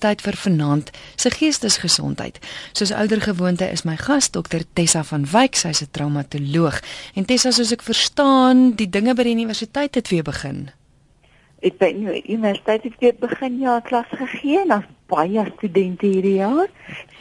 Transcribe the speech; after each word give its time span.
tyd 0.00 0.24
vir 0.24 0.36
vanaand 0.36 0.90
se 1.20 1.30
geestesgesondheid. 1.34 2.40
Soos 2.72 2.92
ouer 2.96 3.22
gewoonte 3.24 3.68
is 3.70 3.84
my 3.84 3.96
gas 4.00 4.30
dokter 4.34 4.64
Tessa 4.72 5.04
van 5.04 5.26
Wyk, 5.30 5.56
sy's 5.56 5.82
'n 5.82 5.90
traumatoloog. 5.90 6.80
En 7.14 7.24
Tessa, 7.24 7.50
soos 7.50 7.72
ek 7.72 7.82
verstaan, 7.82 8.74
die 8.76 8.88
dinge 8.88 9.14
by 9.14 9.22
die 9.22 9.34
universiteit 9.34 9.94
het 9.94 10.08
weer 10.08 10.24
begin. 10.24 10.70
Ek 11.60 11.78
by 11.78 11.92
die 11.92 12.22
universiteit 12.32 12.82
het 12.82 12.94
weer 12.98 13.14
begin 13.20 13.60
ja 13.60 13.80
klas 13.80 14.08
gegee 14.10 14.62
en 14.62 14.72
ons 14.72 14.88
baie 15.06 15.44
studente 15.56 16.06
hierdie 16.06 16.38
jaar. 16.40 16.68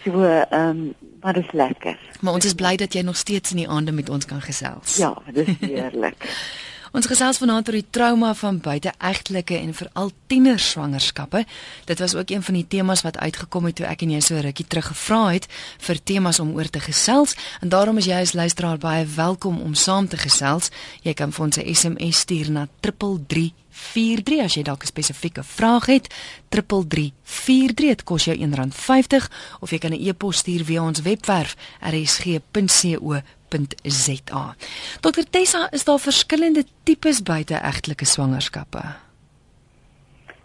So 0.04 0.24
ehm 0.24 0.70
um, 0.70 0.94
maar 1.22 1.34
dit 1.34 1.44
is 1.44 1.52
lekker. 1.52 2.00
Maar 2.22 2.34
ons 2.34 2.46
is 2.46 2.54
bly 2.54 2.76
dat 2.76 2.94
jy 2.94 3.02
nog 3.02 3.18
steeds 3.18 3.52
in 3.52 3.58
die 3.58 3.68
aande 3.68 3.92
met 3.92 4.10
ons 4.10 4.26
kan 4.26 4.42
gesels. 4.42 4.98
Ja, 4.98 5.14
dit 5.34 5.48
is 5.48 5.56
heerlik. 5.60 6.24
Ons 6.90 7.06
gesels 7.06 7.38
vanaand 7.38 7.68
oor 7.70 7.76
die 7.78 7.90
trauma 7.94 8.32
van 8.34 8.58
buiteegtelike 8.66 9.58
en 9.60 9.76
veral 9.78 10.12
tienerswangerskappe. 10.32 11.44
Dit 11.86 12.00
was 12.02 12.16
ook 12.16 12.30
een 12.34 12.44
van 12.44 12.58
die 12.58 12.66
temas 12.68 13.04
wat 13.06 13.18
uitgekom 13.18 13.70
het 13.70 13.76
toe 13.76 13.86
ek 13.86 14.02
en 14.02 14.16
jy 14.16 14.22
so 14.26 14.42
rukkie 14.42 14.66
terug 14.66 14.90
gevra 14.90 15.22
het 15.36 15.46
vir 15.86 16.02
temas 16.04 16.40
om 16.42 16.56
oor 16.58 16.70
te 16.70 16.82
gesels 16.82 17.36
en 17.62 17.70
daarom 17.70 18.02
is 18.02 18.10
jy 18.10 18.18
as 18.18 18.34
luisteraar 18.34 18.82
baie 18.82 19.06
welkom 19.06 19.62
om 19.62 19.78
saam 19.78 20.08
te 20.08 20.18
gesels. 20.18 20.72
Jy 21.06 21.14
kan 21.14 21.32
vir 21.32 21.46
ons 21.46 21.58
'n 21.58 21.76
SMS 21.76 22.20
stuur 22.26 22.52
na 22.52 22.68
33 22.82 23.54
43 23.70 24.44
as 24.44 24.56
jy 24.56 24.64
dalk 24.64 24.84
'n 24.84 24.88
spesifieke 24.88 25.44
vraag 25.44 25.86
het 25.86 26.08
3343 26.50 27.88
dit 27.88 28.04
kos 28.04 28.26
jou 28.26 28.36
R1.50 28.36 29.30
of 29.60 29.70
jy 29.70 29.78
kan 29.78 29.92
'n 29.92 30.08
e-pos 30.08 30.38
stuur 30.38 30.66
via 30.66 30.84
ons 30.84 31.02
webwerf 31.02 31.56
rsg.co 31.82 33.22
www.rsg.za. 33.50 34.56
Dokter 35.02 35.30
Tessa, 35.30 35.68
is 35.72 35.84
daar 35.84 36.00
verskillende 36.00 36.64
tipes 36.84 37.24
buiteegtelike 37.24 38.06
swangerskappe? 38.06 38.82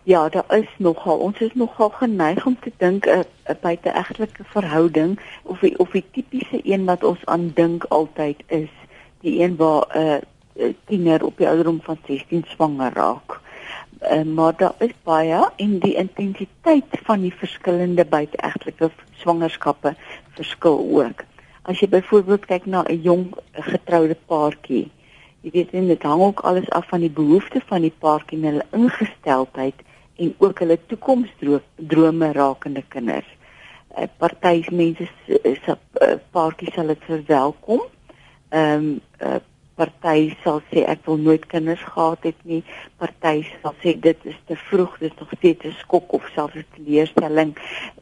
Ja, 0.03 0.29
daar 0.29 0.57
is 0.57 0.69
nogal. 0.77 1.19
Ons 1.19 1.39
is 1.39 1.55
nogal 1.55 1.91
geneig 1.91 2.47
om 2.47 2.59
te 2.61 2.73
dink 2.77 3.07
'n 3.07 3.25
'n 3.49 3.57
buiteegtelike 3.61 4.45
verhouding 4.45 5.21
of 5.43 5.59
die, 5.59 5.79
of 5.79 5.91
die 5.91 6.05
tipiese 6.13 6.61
een 6.63 6.85
wat 6.85 7.05
ons 7.05 7.25
aan 7.25 7.51
dink 7.55 7.85
altyd 7.85 8.43
is 8.47 8.71
die 9.21 9.43
een 9.43 9.57
waar 9.57 9.87
'n 9.93 10.21
uh, 10.57 10.73
tiener 10.87 11.25
op 11.25 11.37
die 11.37 11.49
ouderdom 11.49 11.81
van 11.83 11.99
16 12.07 12.45
swanger 12.47 12.93
raak. 12.93 13.41
Uh, 14.03 14.23
maar 14.23 14.57
daar 14.57 14.75
is 14.79 14.93
baie 15.03 15.51
en 15.57 15.79
die 15.79 15.95
intensiteit 15.95 16.85
van 17.03 17.21
die 17.21 17.35
verskillende 17.35 18.05
buiteegtelike 18.05 18.91
swangerskappe 19.13 19.95
verskil 20.35 20.79
ook 20.91 21.25
as 21.65 21.81
jy 21.81 21.89
byvoorbeeld 21.89 22.47
kyk 22.47 22.67
na 22.67 22.85
'n 22.85 23.03
jong 23.03 23.27
getroude 23.53 24.17
paartjie, 24.27 24.91
jy 25.43 25.51
weet 25.53 25.73
net 25.73 25.89
dit 25.89 26.03
hang 26.03 26.23
ook 26.23 26.41
alles 26.41 26.69
af 26.71 26.89
van 26.89 27.01
die 27.01 27.11
behoeftes 27.21 27.65
van 27.67 27.83
die 27.83 27.95
paartjie 27.99 28.39
en 28.39 28.45
hulle 28.45 28.67
ingesteldheid 28.73 29.79
en 30.17 30.35
ook 30.39 30.59
hulle 30.59 30.79
toekomsdrome 30.87 32.33
rakende 32.33 32.83
kinders. 32.89 33.31
uh, 33.99 34.07
Party 34.19 34.65
mense 34.71 35.09
se 35.27 35.77
uh, 36.03 36.15
paartjie 36.31 36.73
sal 36.75 36.87
dit 36.87 37.03
verwelkom. 37.09 37.83
Ehm 38.51 38.75
um, 38.75 39.01
uh, 39.21 39.41
party 39.79 40.35
sal 40.43 40.61
sê 40.71 40.85
ek 40.91 41.05
wil 41.09 41.19
nooit 41.19 41.47
kinders 41.51 41.83
gehad 41.83 42.27
het 42.29 42.41
nie. 42.49 42.63
Party 43.03 43.43
sal 43.63 43.75
sê 43.83 43.95
dit 44.01 44.27
is 44.31 44.37
te 44.49 44.57
vroeg, 44.69 44.99
dit 45.03 45.11
is 45.11 45.19
nog 45.21 45.33
steeds 45.39 45.67
'n 45.67 45.77
skok 45.83 46.13
of 46.19 46.29
selfs 46.35 46.57
'n 46.57 46.67
teleurstelling. 46.77 47.55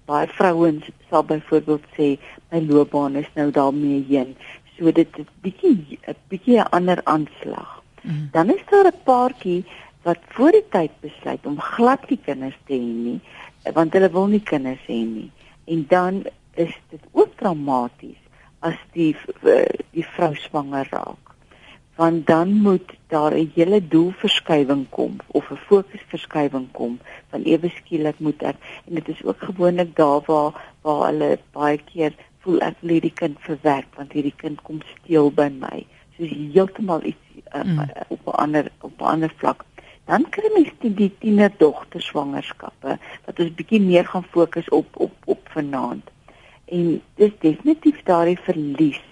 Baie 0.06 0.27
vrouens 0.39 0.84
sal 1.11 1.25
byvoorbeeld 1.25 1.87
sê 1.97 2.19
my 2.50 2.61
loopbaan 2.61 3.17
is 3.17 3.31
nou 3.34 3.50
daarmee 3.50 4.05
heen. 4.09 4.37
So 4.77 4.93
dit 4.93 5.09
is 5.19 5.28
bietjie 5.43 5.98
'n 6.09 6.17
bietjie 6.28 6.59
'n 6.59 6.70
ander 6.70 7.00
aanslag. 7.05 7.83
Mm. 8.03 8.28
Dan 8.33 8.50
is 8.50 8.62
daar 8.70 8.87
'n 8.87 9.03
paartjie 9.05 9.65
wat 10.03 10.20
voor 10.28 10.50
die 10.50 10.69
tyd 10.69 10.91
besluit 11.00 11.47
om 11.47 11.61
glad 11.61 12.11
nie 12.11 12.20
kinders 12.25 12.59
te 12.67 12.75
hê 12.75 12.93
nie, 13.06 13.20
want 13.73 13.93
hulle 13.93 14.11
wil 14.11 14.27
nie 14.27 14.43
kinders 14.43 14.84
hê 14.87 15.00
nie. 15.06 15.31
En 15.65 15.84
dan 15.89 16.25
is 16.55 16.75
dit 16.91 17.05
ook 17.12 17.37
traumaties 17.37 18.20
as 18.61 18.77
die 18.93 19.17
die 19.91 20.06
vrou 20.06 20.34
swanger 20.34 20.87
raak 20.91 21.31
want 21.97 22.27
dan 22.27 22.53
moet 22.53 22.93
daar 23.06 23.34
'n 23.34 23.53
hele 23.55 23.89
doelverskywing 23.89 24.87
kom 24.89 25.16
of 25.27 25.50
'n 25.50 25.56
fokusverskywing 25.56 26.69
kom 26.72 26.99
van 27.31 27.43
ewe 27.43 27.69
skielik 27.69 28.19
moet 28.19 28.43
ek 28.43 28.56
en 28.87 28.94
dit 28.94 29.09
is 29.09 29.25
ook 29.25 29.39
gewoonlik 29.39 29.97
daar 29.97 30.21
waar 30.27 30.53
waar 30.83 31.06
hulle 31.06 31.39
baie 31.53 31.78
keer 31.78 32.12
voel 32.43 32.61
ek 32.61 32.77
lê 32.81 33.00
die 33.00 33.15
kind 33.15 33.37
verwerk 33.41 33.91
want 33.99 34.12
hierdie 34.12 34.37
kind 34.37 34.62
kom 34.62 34.81
steel 34.97 35.31
by 35.31 35.49
my. 35.49 35.84
Soos 36.16 36.33
heeltemal 36.55 37.05
iets 37.12 37.44
uh, 37.55 37.62
mm. 37.62 37.78
op 38.09 38.27
'n 38.27 38.39
ander 38.45 38.71
op 38.81 39.00
'n 39.00 39.11
ander 39.15 39.33
vlak. 39.37 39.65
Dan 40.05 40.27
kry 40.31 40.50
mens 40.55 40.72
die, 40.81 40.95
die 40.95 41.12
tienerdogter 41.19 42.03
swangerskappe 42.03 42.99
wat 43.27 43.39
ons 43.39 43.55
bietjie 43.55 43.81
meer 43.81 44.06
gaan 44.06 44.25
fokus 44.25 44.69
op 44.69 44.89
op 44.97 45.15
op 45.25 45.49
vanaand. 45.55 46.11
En 46.65 47.03
dis 47.15 47.33
definitief 47.39 48.03
daardie 48.03 48.39
verlies 48.39 49.03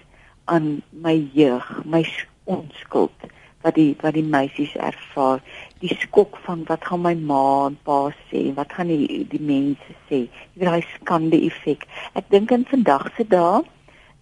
aan 0.45 0.81
my 0.89 1.29
jeug 1.33 1.81
my 1.85 2.03
onskuld 2.43 3.29
wat 3.61 3.75
die 3.77 3.93
wat 4.01 4.15
die 4.17 4.25
meisies 4.25 4.73
ervaar. 4.75 5.41
Die 5.81 5.93
skok 6.01 6.37
van 6.45 6.63
wat 6.69 6.85
gaan 6.89 7.03
my 7.05 7.13
ma 7.15 7.67
en 7.67 7.77
pa 7.85 7.99
sê 8.29 8.47
wat 8.57 8.73
gaan 8.73 8.89
die 8.89 9.21
die 9.29 9.41
mense 9.41 9.97
sê. 10.09 10.25
Weet 10.53 10.69
daai 10.69 10.85
skande 10.95 11.39
effek. 11.49 11.85
Ek 12.17 12.29
dink 12.33 12.53
in 12.55 12.65
vandag 12.69 13.11
se 13.17 13.27
dae 13.27 13.61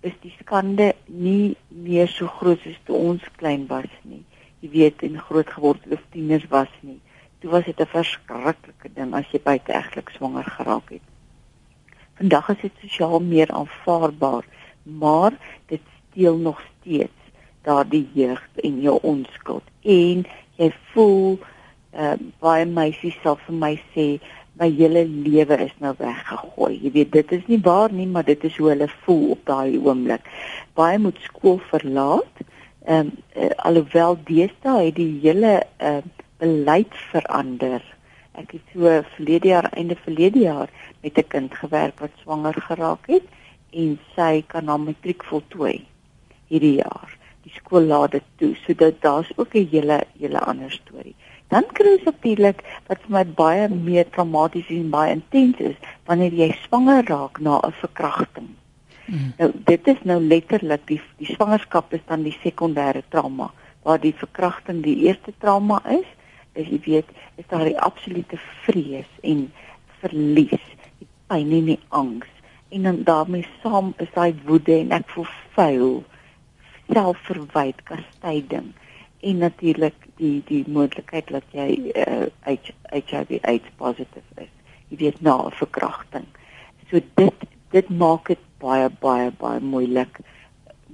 is 0.08 0.16
die 0.24 0.34
skande 0.40 0.94
nie 1.08 1.56
meer 1.70 2.08
so 2.12 2.28
groot 2.40 2.60
soos 2.64 2.80
toe 2.88 3.00
ons 3.12 3.24
klein 3.40 3.68
was 3.72 3.92
nie. 4.04 4.24
Jy 4.64 4.72
weet 4.76 5.04
en 5.08 5.20
groot 5.30 5.48
geword 5.56 5.84
het 5.86 6.00
of 6.00 6.04
tieners 6.12 6.48
was 6.52 6.72
nie. 6.82 7.00
Toe 7.40 7.52
was 7.52 7.66
dit 7.66 7.80
'n 7.80 7.94
verskriklike 7.96 8.94
ding 8.96 9.14
as 9.14 9.32
jy 9.32 9.40
buite 9.40 9.72
egtelik 9.72 10.10
swanger 10.10 10.44
geraak 10.44 10.90
het. 10.90 11.06
Vandag 12.20 12.50
is 12.50 12.62
dit 12.62 12.72
sosiaal 12.84 13.20
meer 13.20 13.52
aanvaarbaar 13.52 14.44
maar 14.84 15.32
dit 15.66 15.82
steel 16.12 16.38
nog 16.38 16.62
steeds 16.62 17.19
daardie 17.70 18.08
jeug 18.18 18.42
en 18.64 18.82
jou 18.82 18.98
onskuld 19.14 19.66
en 20.00 20.26
jy 20.60 20.70
voel 20.92 21.38
uh, 21.94 22.16
baie 22.44 22.66
meisies 22.66 23.18
sal 23.24 23.40
vir 23.46 23.58
my 23.64 23.74
sê 23.94 24.08
my 24.60 24.68
hele 24.76 25.06
lewe 25.08 25.56
is 25.64 25.76
nou 25.80 25.94
weggegooi. 25.98 26.74
Jy 26.84 26.92
weet 26.98 27.12
dit 27.14 27.30
is 27.38 27.46
nie 27.48 27.60
waar 27.64 27.94
nie, 27.96 28.08
maar 28.08 28.26
dit 28.28 28.42
is 28.44 28.58
hoe 28.60 28.74
hulle 28.74 28.90
voel 29.06 29.30
op 29.36 29.46
daai 29.48 29.78
oomblik. 29.78 30.26
Baie 30.76 31.00
moet 31.00 31.20
skool 31.28 31.62
verlaat. 31.72 32.44
Ehm 32.84 33.08
um, 33.08 33.14
uh, 33.36 33.54
alhoewel 33.70 34.18
deesdae 34.28 34.90
het 34.90 34.98
die 34.98 35.14
hele 35.24 35.54
uh, 35.80 36.02
beleid 36.44 36.96
verander. 37.12 37.84
Ek 38.40 38.56
het 38.56 38.74
so 38.74 38.92
verlede 39.16 39.52
jaar 39.52 39.70
einde 39.72 39.96
verlede 40.04 40.44
jaar 40.44 40.70
met 41.04 41.18
'n 41.18 41.28
kind 41.28 41.56
gewerk 41.56 42.00
wat 42.00 42.20
swanger 42.24 42.56
geraak 42.68 43.08
het 43.08 43.28
en 43.72 44.00
sy 44.16 44.44
kan 44.48 44.66
na 44.66 44.78
matriek 44.78 45.24
voltooi 45.24 45.86
hierdie 46.50 46.76
jaar 46.82 47.19
die 47.46 47.54
skool 47.56 47.88
laat 47.90 48.16
dit 48.18 48.26
toe. 48.42 48.54
So 48.64 48.74
dit 48.74 49.02
daar's 49.02 49.32
ook 49.36 49.56
'n 49.56 49.68
hele 49.72 50.04
hele 50.20 50.40
ander 50.40 50.72
storie. 50.72 51.16
Dan 51.48 51.66
kry 51.74 51.98
jy 51.98 52.04
natuurlik 52.06 52.64
wat 52.88 53.00
vir 53.02 53.12
my 53.12 53.26
baie 53.26 53.70
meer 53.70 54.10
traumaties 54.10 54.70
en 54.70 54.90
baie 54.90 55.12
intens 55.12 55.60
is 55.60 55.76
wanneer 56.06 56.34
jy 56.34 56.52
swanger 56.66 57.04
raak 57.06 57.40
na 57.40 57.60
'n 57.60 57.72
verkrachting. 57.72 58.50
Mm. 59.06 59.34
Nou 59.38 59.52
dit 59.66 59.88
is 59.88 60.02
nou 60.04 60.20
letterlik 60.22 60.88
die 60.88 61.02
die 61.18 61.34
swangerskap 61.36 61.94
is 61.94 62.06
dan 62.06 62.24
die 62.24 62.38
sekondêre 62.44 63.04
trauma 63.10 63.52
waar 63.84 64.00
die 64.00 64.14
verkrachting 64.14 64.84
die 64.84 64.98
eerste 65.08 65.34
trauma 65.38 65.82
is. 65.90 66.06
Is 66.54 66.68
jy 66.68 66.80
weet, 66.86 67.06
is 67.36 67.48
daar 67.48 67.66
die 67.66 67.80
absolute 67.80 68.38
vrees 68.66 69.10
en 69.22 69.52
verlies, 70.02 70.66
die 71.00 71.08
pyn 71.28 71.52
en 71.52 71.66
die 71.66 71.80
angs 71.90 72.28
en 72.70 72.84
dan 72.84 73.04
daarmee 73.04 73.48
saam 73.62 73.94
is 73.98 74.12
daai 74.14 74.36
woede 74.46 74.76
en 74.78 74.92
ek 74.92 75.10
voel 75.14 75.28
vuil 75.56 75.94
selfverwyd, 76.94 77.84
kastyding 77.84 78.74
en 79.20 79.38
natuurlik 79.38 80.08
die 80.20 80.40
die 80.48 80.64
moontlikheid 80.68 81.28
dat 81.28 81.44
jy 81.52 81.92
uh, 81.92 82.28
HIV 82.94 83.40
AIDS 83.44 83.72
positief 83.78 84.26
is. 84.40 84.52
Jy 84.90 84.98
weet 84.98 85.22
na 85.22 85.36
'n 85.48 85.52
verkrachting. 85.52 86.28
So 86.90 87.02
dit 87.16 87.36
dit 87.72 87.90
maak 87.90 88.28
dit 88.28 88.44
baie 88.60 88.90
baie 88.90 89.32
baie 89.32 89.60
moeilik 89.60 90.20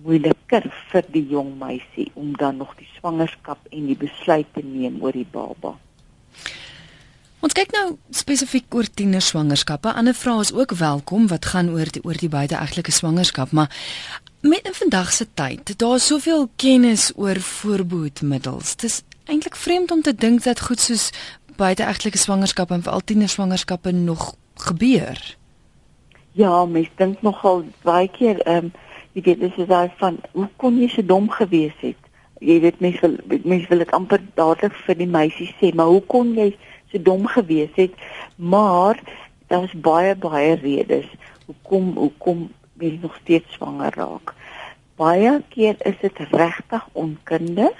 moeiliker 0.06 0.68
vir 0.92 1.07
die 1.13 1.25
jong 1.30 1.57
meisie 1.57 2.12
om 2.13 2.36
dan 2.38 2.57
nog 2.57 2.75
die 2.77 2.89
swangerskap 2.97 3.57
en 3.71 3.88
die 3.89 3.97
besluit 3.97 4.47
te 4.53 4.62
neem 4.62 5.01
oor 5.01 5.15
die 5.15 5.27
baba. 5.31 5.75
Ons 7.45 7.53
kyk 7.53 7.74
nou 7.75 7.97
spesifiek 8.09 8.74
oor 8.74 8.88
tienerswangerskappe. 8.89 9.92
Ander 9.94 10.15
vrae 10.18 10.42
is 10.42 10.53
ook 10.53 10.71
welkom 10.80 11.27
wat 11.30 11.45
gaan 11.45 11.69
oor 11.69 11.89
die 11.94 12.01
oor 12.03 12.18
die 12.18 12.30
buiteegtelike 12.30 12.92
swangerskap, 12.92 13.51
maar 13.51 13.69
Met 14.45 14.62
in 14.62 14.74
vandag 14.74 15.12
se 15.12 15.25
tyd, 15.33 15.80
daar 15.80 15.95
is 15.95 16.06
soveel 16.06 16.50
kennis 16.56 17.12
oor 17.15 17.36
voorbehoedmiddels. 17.36 18.75
Dit 18.75 18.83
is 18.83 19.01
eintlik 19.24 19.56
vreemd 19.56 19.92
om 19.92 20.01
te 20.01 20.15
dink 20.15 20.44
dat 20.44 20.59
goed 20.62 20.80
soos 20.80 21.09
buiteegtelike 21.57 22.18
swangerskap 22.18 22.69
en 22.71 22.83
veral 22.86 23.01
tienerswangerskappe 23.03 23.92
nog 23.92 24.36
gebeur. 24.53 25.38
Ja, 26.31 26.65
mens 26.65 26.89
dink 26.95 27.21
nogal 27.21 27.63
baie 27.81 28.09
keer 28.18 28.42
ehm 28.44 28.68
um, 28.68 28.71
jy 29.18 29.24
weet 29.25 29.39
dis 29.39 29.57
is 29.63 29.74
al 29.74 29.89
van 29.97 30.19
hoe 30.31 30.50
kon 30.62 30.77
jy 30.77 30.92
so 30.94 31.06
dom 31.06 31.30
gewees 31.30 31.80
het? 31.81 32.12
Jy 32.39 32.59
weet 32.68 32.83
mense 32.86 33.01
wil 33.01 33.39
mense 33.44 33.69
wil 33.69 33.81
dit 33.81 33.95
amper 33.97 34.21
dadelik 34.36 34.77
vir 34.86 35.00
die 35.00 35.09
meisies 35.09 35.56
sê, 35.57 35.71
maar 35.74 35.89
hoe 35.89 36.03
kon 36.06 36.36
jy 36.38 36.51
so 36.92 37.01
dom 37.01 37.25
gewees 37.33 37.74
het? 37.81 37.97
Maar 38.36 39.01
daar's 39.50 39.74
baie 39.74 40.13
baie 40.15 40.53
redes 40.62 41.09
hoekom 41.47 41.95
hoekom 41.97 42.45
mense 42.80 43.01
nog 43.01 43.16
steeds 43.22 43.54
swanger 43.54 43.94
raak. 43.95 44.33
Baie 44.95 45.42
keer 45.50 45.75
is 45.80 45.98
dit 46.01 46.19
regtig 46.31 46.88
onkunde. 46.94 47.72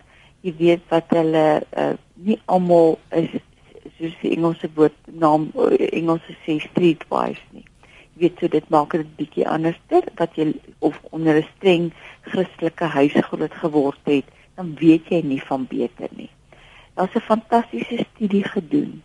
Jy 0.46 0.54
weet 0.58 0.84
wat 0.92 1.12
hulle 1.16 1.46
uh, 1.78 1.94
nie 2.14 2.38
almal 2.46 2.98
is 3.16 3.32
soos 3.98 4.16
die 4.22 4.34
Engelse 4.36 4.70
woord 4.76 4.98
naam 5.24 5.48
Engelse 5.92 6.36
sê 6.44 6.58
streetwise 6.64 7.42
nie. 7.56 7.66
Jy 8.16 8.26
weet 8.26 8.40
so 8.40 8.52
dit 8.52 8.70
maak 8.74 8.96
dit 8.96 9.12
bietjie 9.20 9.48
anderster 9.48 10.08
dat 10.20 10.36
jy 10.40 10.52
of 10.80 11.00
onder 11.16 11.40
'n 11.40 11.48
streng 11.56 11.92
Christelike 12.28 12.88
huis 12.98 13.16
groot 13.30 13.56
geword 13.64 14.04
het, 14.12 14.28
dan 14.56 14.76
weet 14.80 15.12
jy 15.12 15.22
nie 15.24 15.42
van 15.42 15.66
beter 15.68 16.10
nie. 16.16 16.32
Daar's 16.96 17.16
'n 17.16 17.30
fantastiese 17.32 18.06
studie 18.14 18.44
gedoen 18.44 19.04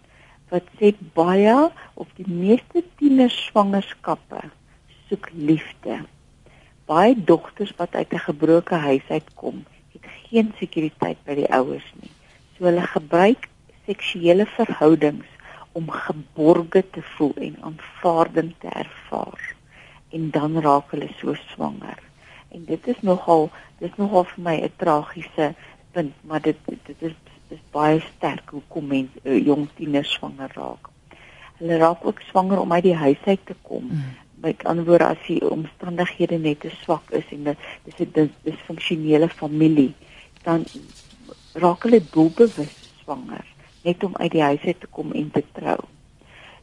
wat 0.50 0.66
sê 0.78 0.94
baie 1.14 1.70
of 1.94 2.08
die 2.14 2.26
meeste 2.26 2.82
tieners 2.98 3.36
swangerskappe 3.46 4.50
soek 5.10 5.28
liefde. 5.34 6.00
Baie 6.86 7.14
dogters 7.14 7.72
wat 7.76 7.94
uit 7.94 8.12
'n 8.12 8.26
gebroke 8.30 8.74
huis 8.74 9.06
uitkom, 9.08 9.64
het 9.92 10.06
geen 10.30 10.52
sekuriteit 10.58 11.18
by 11.24 11.34
die 11.34 11.50
ouers 11.50 11.90
nie. 12.00 12.10
So 12.56 12.64
hulle 12.64 12.86
gebruik 12.86 13.48
seksuele 13.86 14.46
verhoudings 14.46 15.26
om 15.72 15.90
geborge 15.90 16.84
te 16.90 17.02
voel 17.02 17.34
en 17.36 17.56
aanvaarding 17.62 18.54
te 18.58 18.68
ervaar. 18.68 19.54
En 20.10 20.30
dan 20.30 20.60
raak 20.60 20.90
hulle 20.90 21.10
so 21.18 21.34
swanger. 21.34 21.98
En 22.48 22.64
dit 22.64 22.86
is 22.86 23.00
nogal 23.00 23.50
dis 23.78 23.96
nogal 23.96 24.24
vir 24.24 24.42
my 24.44 24.56
'n 24.60 24.72
tragiese 24.76 25.54
punt, 25.92 26.14
maar 26.20 26.40
dit 26.40 26.56
dit 26.66 27.02
is 27.02 27.14
is 27.48 27.62
baie 27.74 28.00
sterk 28.00 28.50
hoe 28.50 28.62
kom 28.68 28.86
mense 28.86 29.18
uh, 29.22 29.44
jong 29.44 29.68
tieners 29.74 30.12
swanger 30.12 30.52
raak. 30.54 30.88
Hulle 31.58 31.76
raak 31.76 32.04
ook 32.06 32.20
swanger 32.20 32.60
om 32.60 32.72
uit 32.72 32.82
die 32.82 32.94
huis 32.94 33.18
uit 33.24 33.46
te 33.46 33.56
kom. 33.62 33.84
Mm. 33.84 34.04
Met 34.40 34.64
ander 34.64 34.84
woorde 34.84 35.06
as 35.06 35.26
die 35.26 35.40
omstandighede 35.50 36.38
net 36.38 36.60
te 36.60 36.70
swak 36.82 37.10
is 37.10 37.28
en 37.30 37.44
dit 37.44 37.58
is 37.84 38.00
'n 38.00 38.32
disfunksionele 38.42 39.28
familie, 39.28 39.94
dan 40.42 40.64
raak 41.52 41.82
hulle 41.82 42.00
doelbewus 42.10 42.74
swanger 43.02 43.44
net 43.82 44.04
om 44.04 44.16
uit 44.16 44.30
die 44.30 44.42
huis 44.42 44.62
uit 44.62 44.80
te 44.80 44.86
kom 44.86 45.12
en 45.12 45.30
te 45.30 45.42
trou. 45.52 45.78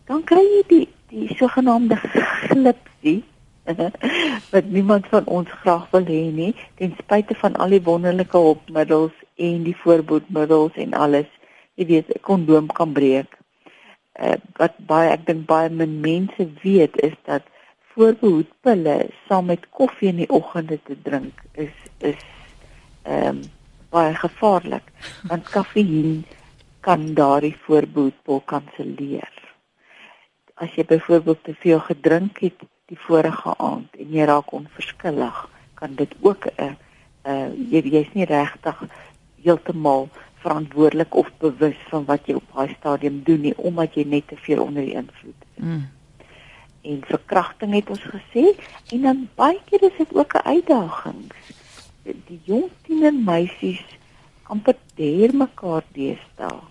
Dan 0.06 0.24
kry 0.24 0.44
jy 0.44 0.64
die 0.68 0.88
die 1.08 1.36
sogenaamde 1.40 1.96
glipsie 2.52 3.24
wat 4.54 4.66
niemand 4.66 5.08
van 5.08 5.26
ons 5.26 5.52
graag 5.62 5.88
wil 5.92 6.06
hê 6.08 6.22
nie, 6.32 6.54
ten 6.76 6.94
spyte 7.00 7.36
van 7.36 7.56
al 7.56 7.76
die 7.76 7.84
wonderlike 7.84 8.38
hulpmiddels 8.38 9.16
en 9.36 9.64
die 9.64 9.76
voorbehoedmiddels 9.84 10.76
en 10.84 10.94
alles. 10.94 11.28
Jy 11.76 11.86
weet, 11.86 12.14
'n 12.16 12.22
kondoom 12.22 12.68
kan 12.68 12.92
breek. 12.92 13.38
Uh, 14.20 14.40
wat 14.58 14.78
baie 14.78 15.12
ek 15.12 15.26
dink 15.26 15.46
baie 15.46 15.70
min 15.70 16.00
mense 16.02 16.48
weet 16.64 16.96
is 17.06 17.14
dat 17.24 17.44
voorbehoedpille 17.98 18.96
saam 19.28 19.50
met 19.52 19.70
koffie 19.74 20.12
in 20.14 20.22
die 20.22 20.30
oggende 20.30 20.78
te 20.86 20.98
drink 21.04 21.46
is 21.54 21.78
is 22.06 22.24
ehm 23.04 23.38
um, 23.38 23.46
baie 23.90 24.14
gevaarlik 24.20 24.90
want 25.32 25.50
kafeïen 25.50 26.26
kan 26.88 27.14
daardie 27.16 27.56
voorbehoedpil 27.66 28.42
kanselleer. 28.52 29.32
As 30.56 30.76
jy 30.76 30.86
byvoorbeeld 30.88 31.44
te 31.44 31.56
veel 31.64 31.80
gedrink 31.80 32.40
het 32.44 32.66
die 32.92 33.00
vorige 33.08 33.54
aand 33.58 33.96
en 34.00 34.12
jy 34.12 34.28
raak 34.28 34.54
onverskillig, 34.56 35.40
kan 35.80 35.96
dit 35.96 36.14
ook 36.22 36.46
'n 36.46 36.64
uh, 36.64 36.76
uh, 37.32 37.50
jy 37.72 37.82
jy's 37.96 38.14
nie 38.14 38.26
regtig 38.26 38.84
heeltemal 39.44 40.10
verantwoordelik 40.44 41.16
of 41.16 41.32
bewus 41.40 41.80
van 41.90 42.06
wat 42.06 42.28
jy 42.28 42.38
op 42.40 42.48
daai 42.54 42.76
stadium 42.78 43.22
doen 43.24 43.42
nie 43.42 43.58
omdat 43.58 43.96
jy 43.96 44.04
net 44.04 44.28
te 44.28 44.38
veel 44.48 44.64
onder 44.64 44.84
die 44.86 44.96
invloed 44.96 45.42
is. 45.56 45.64
Mm. 45.64 45.86
En 46.88 47.04
verkrachting 47.10 47.74
het 47.76 47.90
ons 47.92 48.06
gesê 48.14 48.46
en 48.96 49.02
dan 49.08 49.24
baie 49.40 49.60
keer 49.68 49.84
is 49.90 49.98
dit 49.98 50.16
ook 50.16 50.34
'n 50.40 50.48
uitdaging. 50.56 51.22
Die 52.04 52.40
jong 52.44 52.70
tienermeisies 52.88 53.84
amper 54.44 54.76
deer 54.96 55.36
mekaar 55.36 55.84
deesdae. 55.96 56.64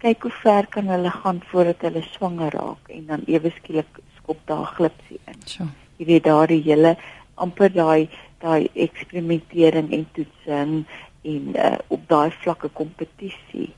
Kyk 0.00 0.22
hoe 0.22 0.36
ver 0.42 0.66
kan 0.66 0.88
hulle 0.88 1.10
gaan 1.10 1.40
voordat 1.50 1.80
hulle 1.86 2.02
swanger 2.02 2.52
raak 2.56 2.88
en 2.88 3.06
dan 3.06 3.22
ewe 3.26 3.50
skielik 3.56 4.00
skop 4.16 4.40
daar 4.44 4.66
glipsie 4.76 5.20
in. 5.24 5.40
So. 5.44 5.66
Jy 5.96 6.06
weet 6.06 6.24
daardie 6.24 6.62
hele 6.64 6.96
amper 7.34 7.72
daai 7.72 8.08
daai 8.40 8.68
eksperimentering 8.74 9.90
en 9.92 10.06
toetsing 10.16 10.86
en 11.22 11.56
uh, 11.56 11.76
op 11.88 12.06
daai 12.08 12.30
vlakke 12.40 12.68
kompetisie. 12.72 13.68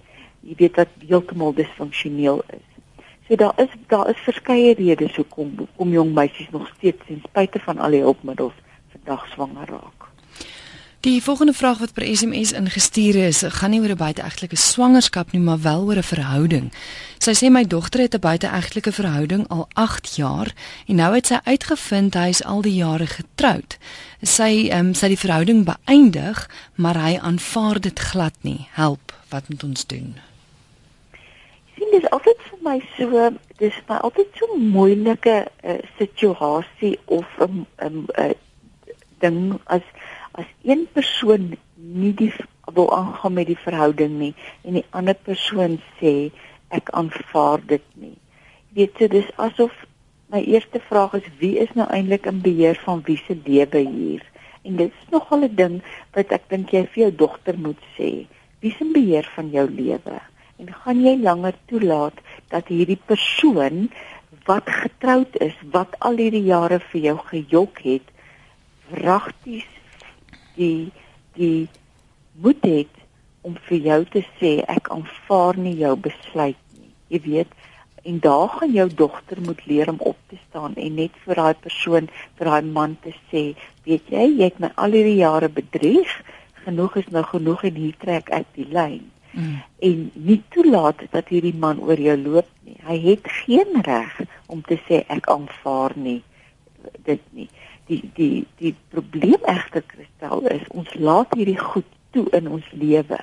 Jy 0.43 0.55
weet 0.59 0.75
dat 0.75 0.89
heeltemal 1.03 1.55
disfunksioneel 1.59 2.43
is. 2.55 2.72
So 3.33 3.39
daar 3.39 3.53
is 3.57 3.69
daar 3.87 4.09
is 4.09 4.17
verskeie 4.17 4.75
redes 4.75 5.17
hoekom 5.17 5.69
kom 5.77 5.93
jong 5.93 6.13
meisies 6.13 6.51
nog 6.51 6.69
steeds 6.77 7.07
ten 7.07 7.23
spyte 7.25 7.59
van 7.59 7.79
al 7.79 7.91
die 7.91 8.01
hulpmiddels 8.01 8.53
vandag 8.93 9.27
swanger 9.27 9.69
raak. 9.69 10.09
Die 11.01 11.23
volgende 11.23 11.53
vraag 11.53 11.79
wat 11.79 11.93
per 11.93 12.05
SMS 12.17 12.53
ingestuur 12.53 13.17
is, 13.17 13.41
gaan 13.43 13.71
nie 13.71 13.81
oor 13.81 13.95
'n 13.95 13.97
buiteegtelike 13.97 14.57
swangerskap 14.57 15.33
nie, 15.33 15.41
maar 15.41 15.61
wel 15.61 15.85
oor 15.85 15.97
'n 15.97 16.03
verhouding. 16.03 16.73
Sy 17.19 17.33
sê 17.33 17.51
my 17.51 17.65
dogter 17.65 18.01
het 18.01 18.15
'n 18.15 18.21
buiteegtelike 18.21 18.93
verhouding 18.93 19.49
al 19.49 19.69
8 19.73 20.17
jaar 20.17 20.53
en 20.87 20.95
nou 20.95 21.15
het 21.15 21.27
sy 21.27 21.39
uitgevind 21.45 22.15
hy 22.15 22.29
is 22.29 22.45
al 22.45 22.61
die 22.63 22.75
jare 22.75 23.07
getroud. 23.07 23.79
Sy 24.23 24.69
ehm 24.69 24.87
um, 24.87 24.95
sy 24.95 25.09
die 25.09 25.25
verhouding 25.25 25.65
beëindig, 25.65 26.51
maar 26.75 26.97
hy 26.97 27.19
aanvaar 27.19 27.81
dit 27.81 27.99
glad 27.99 28.35
nie. 28.41 28.69
Help, 28.73 29.13
wat 29.29 29.49
moet 29.49 29.65
ons 29.65 29.87
doen? 29.87 30.15
sien 31.83 32.01
dis 32.01 32.11
altyd 32.11 32.39
my 32.63 32.79
so 32.97 33.31
dis 33.59 33.77
my 33.89 33.99
altyd 34.07 34.39
so 34.39 34.57
moeilike 34.57 35.37
uh, 35.65 35.79
situasie 35.99 36.95
of 37.07 37.27
'n 37.39 37.43
um, 37.45 37.67
um, 37.87 38.07
uh, 38.19 38.35
ding 39.21 39.59
as 39.67 39.85
as 40.33 40.49
een 40.63 40.87
persoon 40.93 41.57
nie 41.77 42.15
die 42.15 42.33
wil 42.75 42.91
aangaan 42.97 43.33
met 43.33 43.47
die 43.47 43.59
verhouding 43.59 44.19
nie 44.19 44.35
en 44.65 44.79
die 44.79 44.87
ander 44.91 45.19
persoon 45.29 45.79
sê 46.01 46.31
ek 46.73 46.91
aanvaar 46.97 47.61
dit 47.67 47.85
nie. 47.95 48.17
Jy 48.73 48.79
weet 48.79 48.99
so 48.99 49.09
dis 49.15 49.33
asof 49.47 49.73
my 50.33 50.41
eerste 50.41 50.81
vraag 50.89 51.19
is 51.21 51.27
wie 51.41 51.57
is 51.61 51.73
nou 51.77 51.87
eintlik 51.93 52.27
in 52.31 52.41
beheer 52.45 52.79
van 52.87 53.03
wie 53.09 53.19
se 53.27 53.37
lewe 53.45 53.83
hier? 53.85 54.23
En 54.65 54.79
dit 54.81 54.89
is 54.89 55.11
nogal 55.11 55.45
'n 55.45 55.57
ding 55.57 55.75
wat 56.15 56.33
ek 56.33 56.49
dink 56.49 56.73
jy 56.73 56.87
vir 56.87 57.03
jou 57.05 57.13
dogter 57.25 57.59
moet 57.59 57.83
sê. 57.99 58.27
Wie 58.61 58.71
is 58.71 58.81
in 58.81 58.93
beheer 58.93 59.29
van 59.35 59.51
jou 59.51 59.67
lewe? 59.69 60.21
En 60.57 60.73
gaan 60.73 61.03
jy 61.05 61.17
langer 61.21 61.55
toelaat 61.67 62.19
dat 62.53 62.71
hierdie 62.73 63.01
persoon 63.11 63.89
wat 64.47 64.67
getroud 64.67 65.37
is, 65.45 65.55
wat 65.75 65.95
al 65.99 66.19
hierdie 66.21 66.45
jare 66.49 66.81
vir 66.91 67.01
jou 67.09 67.19
gejok 67.31 67.83
het, 67.87 68.09
wragties 68.93 69.69
die 70.57 70.93
die 71.37 71.69
moed 72.43 72.65
het 72.67 73.01
om 73.43 73.57
vir 73.69 73.79
jou 73.89 74.01
te 74.15 74.23
sê 74.39 74.53
ek 74.71 74.91
aanvaar 74.93 75.59
nie 75.59 75.75
jou 75.81 75.95
besluit 75.97 76.59
nie. 76.77 76.91
Jy 77.13 77.21
weet, 77.25 77.55
en 78.03 78.19
daar 78.23 78.49
gaan 78.49 78.75
jou 78.75 78.89
dogter 78.95 79.41
moet 79.41 79.65
leer 79.67 79.89
om 79.91 80.01
op 80.01 80.19
te 80.29 80.39
staan 80.49 80.75
en 80.75 80.95
net 80.99 81.17
vir 81.25 81.41
daai 81.41 81.55
persoon, 81.55 82.11
vir 82.39 82.51
daai 82.51 82.69
man 82.69 82.97
te 83.03 83.15
sê, 83.31 83.45
weet 83.87 84.11
jy, 84.11 84.29
jy 84.39 84.51
het 84.51 84.61
my 84.63 84.73
al 84.77 84.95
hierdie 84.97 85.21
jare 85.23 85.49
bedrieg. 85.49 86.13
Genoeg 86.65 87.01
is 87.03 87.11
nou 87.15 87.25
genoeg 87.27 87.65
en 87.71 87.79
hier 87.85 87.99
trek 87.99 88.31
ek 88.35 88.49
die 88.59 88.69
lyn. 88.71 89.03
Mm. 89.33 89.63
En 89.89 90.11
nie 90.15 90.43
toelaat 90.53 91.05
dat 91.11 91.29
hierdie 91.33 91.57
man 91.57 91.81
oor 91.81 92.01
jou 92.01 92.17
loop 92.21 92.49
nie. 92.67 92.77
Hy 92.85 92.99
het 93.07 93.29
geen 93.45 93.81
reg 93.83 94.21
om 94.47 94.63
te 94.63 94.77
sê 94.89 95.05
ek 95.09 95.29
aanvaar 95.33 95.97
nie 95.97 96.21
dit 97.07 97.23
nie 97.37 97.49
die 97.87 98.01
die 98.17 98.47
die 98.61 98.75
probleem 98.95 99.45
egter 99.55 99.85
kristal 99.87 100.45
is 100.55 100.65
ons 100.71 100.93
laat 100.95 101.35
hierdie 101.37 101.59
goed 101.59 101.89
toe 102.15 102.27
in 102.39 102.51
ons 102.57 102.69
lewe 102.85 103.19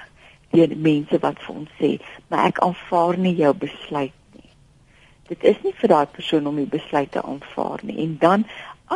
deur 0.53 0.75
mense 0.87 1.19
wat 1.25 1.39
vir 1.45 1.61
ons 1.61 1.75
sê 1.81 1.91
maar 2.29 2.49
ek 2.51 2.61
aanvaar 2.65 3.19
nie 3.25 3.35
jou 3.39 3.53
besluit 3.63 4.17
nie 4.39 4.51
dit 5.31 5.47
is 5.53 5.61
nie 5.65 5.75
vir 5.81 5.93
daai 5.93 6.11
persoon 6.17 6.49
om 6.51 6.59
die 6.61 6.71
besluit 6.77 7.11
te 7.15 7.23
aanvaar 7.23 7.85
nie 7.87 7.99
en 8.05 8.17
dan 8.25 8.45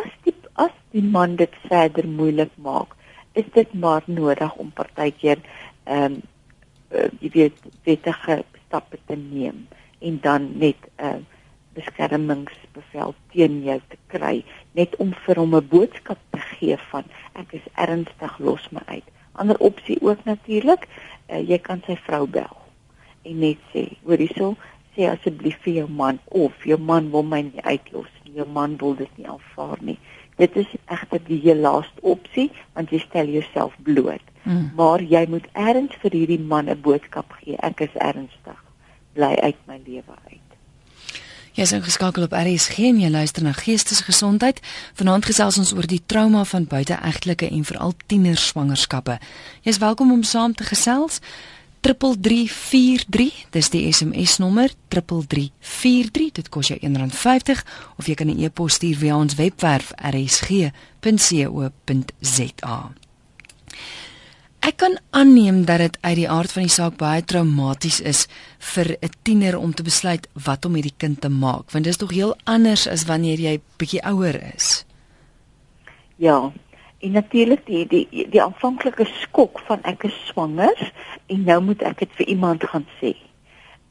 as 0.01 0.11
die 0.27 0.35
as 0.65 0.75
die 0.95 1.05
man 1.15 1.37
dit 1.39 1.55
verder 1.69 2.09
moeilik 2.19 2.53
maak 2.67 2.97
is 3.41 3.47
dit 3.55 3.73
maar 3.85 4.05
nodig 4.19 4.61
om 4.65 4.75
partykeer 4.81 5.41
ehm 5.85 6.05
um, 6.11 6.21
uh, 6.93 7.09
jy 7.19 7.29
weet 7.33 7.63
wettige 7.87 8.43
stappe 8.65 8.99
te 9.05 9.15
neem 9.15 9.67
en 9.99 10.19
dan 10.21 10.49
net 10.57 10.77
'n 10.77 11.05
uh, 11.05 11.09
eh, 11.09 11.21
beskermingsbevel 11.73 13.15
teen 13.33 13.63
jou 13.63 13.79
te 13.89 13.97
kry 14.07 14.43
net 14.71 14.95
om 14.95 15.13
vir 15.25 15.35
hom 15.35 15.55
'n 15.55 15.67
boodskap 15.67 16.19
te 16.29 16.39
gee 16.39 16.77
van 16.91 17.03
ek 17.33 17.53
is 17.53 17.67
ernstig 17.75 18.37
los 18.39 18.69
my 18.71 18.81
uit. 18.85 19.07
Ander 19.33 19.57
opsie 19.59 19.97
ook 20.01 20.25
natuurlik, 20.25 20.87
uh, 21.29 21.41
jy 21.49 21.57
kan 21.57 21.81
sy 21.85 21.95
vrou 21.95 22.27
bel 22.27 22.57
en 23.23 23.39
net 23.39 23.59
sê, 23.71 23.87
hoor 24.03 24.17
hierso, 24.17 24.55
sê 24.95 25.07
asseblief 25.09 25.57
vir 25.65 25.73
jou 25.73 25.87
man 25.89 26.19
of 26.27 26.65
jou 26.67 26.77
man 26.77 27.09
wil 27.11 27.23
my 27.23 27.41
nie 27.41 27.63
uitlos 27.63 28.09
nie. 28.23 28.35
Jou 28.39 28.47
man 28.47 28.77
wil 28.81 28.95
dit 28.99 29.17
nie 29.17 29.27
aanvaar 29.29 29.79
nie. 29.81 29.97
Dit 30.37 30.55
is 30.55 30.69
egter 30.85 31.21
die 31.27 31.39
heel 31.43 31.61
laaste 31.61 32.01
opsie 32.01 32.51
want 32.73 32.89
jy 32.89 32.99
stel 32.99 33.27
jouself 33.27 33.73
bloot. 33.83 34.23
Mm. 34.43 34.71
Maar 34.75 35.01
jy 35.01 35.25
moet 35.29 35.47
erns 35.53 35.95
vir 36.01 36.11
hierdie 36.11 36.39
man 36.39 36.69
'n 36.69 36.81
boodskap 36.81 37.31
gee. 37.39 37.57
Ek 37.57 37.79
is 37.79 37.95
ernstig. 37.95 38.59
Bly 39.13 39.35
uit 39.41 39.59
my 39.65 39.79
lewe 39.85 40.15
uit. 40.31 40.43
Jy 41.53 41.61
is 41.61 41.71
ingeskakel 41.71 42.23
op 42.25 42.31
RSG 42.33 42.79
en 42.89 42.99
jy 42.99 43.09
luister 43.13 43.43
na 43.43 43.51
Geestesgesondheid. 43.53 44.57
Vanaand 44.97 45.25
gesels 45.29 45.59
ons 45.61 45.73
oor 45.77 45.85
die 45.85 46.01
trauma 46.05 46.41
van 46.49 46.65
buiteegtelike 46.65 47.45
en 47.45 47.63
veral 47.63 47.93
tienerswangerskappe. 48.09 49.19
Jy 49.61 49.69
is 49.69 49.77
welkom 49.77 50.11
om 50.11 50.23
saam 50.23 50.55
te 50.57 50.63
gesels. 50.63 51.19
3343, 51.83 53.45
dis 53.51 53.67
die 53.73 53.91
SMS 53.91 54.37
nommer 54.39 54.71
3343. 54.93 56.31
Dit 56.39 56.47
kos 56.53 56.67
jou 56.71 56.79
R1.50 56.79 57.59
of 57.99 58.07
jy 58.07 58.15
kan 58.15 58.29
'n 58.31 58.39
e-pos 58.39 58.73
stuur 58.79 58.95
via 58.95 59.17
ons 59.17 59.35
webwerf 59.35 59.91
rsg.co.za. 59.99 60.71
Ek 64.63 64.77
kan 64.79 64.95
aanneem 65.11 65.65
dat 65.67 65.77
dit 65.77 65.97
uit 66.01 66.15
die 66.15 66.29
aard 66.29 66.51
van 66.51 66.63
die 66.63 66.71
saak 66.71 66.95
baie 66.95 67.23
traumaties 67.27 67.99
is 67.99 68.27
vir 68.59 68.95
'n 69.01 69.09
tiener 69.23 69.57
om 69.59 69.73
te 69.73 69.83
besluit 69.83 70.27
wat 70.45 70.65
om 70.65 70.71
met 70.71 70.83
die 70.83 70.97
kind 70.97 71.21
te 71.21 71.29
maak, 71.29 71.71
want 71.71 71.83
dit 71.83 71.93
is 71.93 71.97
tog 71.97 72.11
heel 72.11 72.35
anders 72.43 72.87
as 72.87 73.03
wanneer 73.05 73.39
jy 73.39 73.61
bietjie 73.77 74.01
ouer 74.03 74.55
is. 74.55 74.85
Ja. 76.15 76.51
En 77.03 77.11
natuurlik 77.11 77.65
die 77.67 77.83
die 77.91 78.25
die 78.31 78.41
aanvanklike 78.41 79.05
skok 79.19 79.59
van 79.67 79.83
ek 79.89 80.07
is 80.07 80.17
swanger 80.31 80.79
en 81.27 81.45
nou 81.49 81.59
moet 81.69 81.83
ek 81.83 82.03
dit 82.05 82.19
vir 82.19 82.33
iemand 82.35 82.63
gaan 82.71 82.87
sê. 82.99 83.13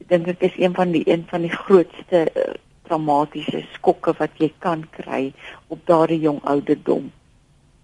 Ek 0.01 0.07
dink 0.11 0.29
dit 0.31 0.47
is 0.49 0.61
een 0.65 0.73
van 0.77 0.93
die 0.95 1.03
een 1.05 1.27
van 1.29 1.45
die 1.45 1.53
grootste 1.53 2.25
traumatiese 2.87 3.61
skokke 3.77 4.15
wat 4.17 4.41
jy 4.41 4.49
kan 4.65 4.87
kry 4.97 5.27
op 5.69 5.85
daardie 5.89 6.23
jong 6.25 6.41
ouderdom 6.49 7.11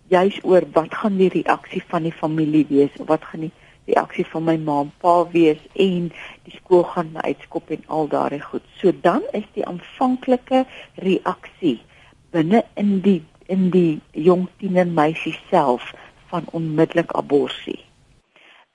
juis 0.10 0.40
oor 0.44 0.66
wat 0.74 0.94
gaan 1.02 1.18
die 1.18 1.30
reaksie 1.30 1.82
van 1.88 2.08
die 2.08 2.14
familie 2.14 2.66
wees 2.70 2.94
of 2.98 3.08
wat 3.08 3.26
gaan 3.30 3.46
die 3.46 3.54
reaksie 3.90 4.26
van 4.32 4.46
my 4.48 4.56
ma 4.58 4.80
en 4.86 4.92
pa 5.02 5.14
wees 5.34 5.62
en 5.74 6.10
die 6.48 6.56
skool 6.58 6.84
gaan 6.94 7.12
my 7.14 7.26
uitskop 7.30 7.70
en 7.74 7.84
al 7.88 8.10
daardie 8.10 8.42
goed. 8.42 8.66
So 8.82 8.94
dan 9.06 9.26
is 9.38 9.46
die 9.54 9.66
aanvanklike 9.66 10.66
reaksie 11.06 11.78
binne 12.34 12.64
in 12.78 13.00
die 13.06 13.22
in 13.50 13.70
die 13.74 14.00
jong 14.14 14.48
tiener 14.62 14.88
meisie 14.88 15.36
self 15.50 15.94
van 16.30 16.46
onmiddellik 16.54 17.12
abortus. 17.18 17.86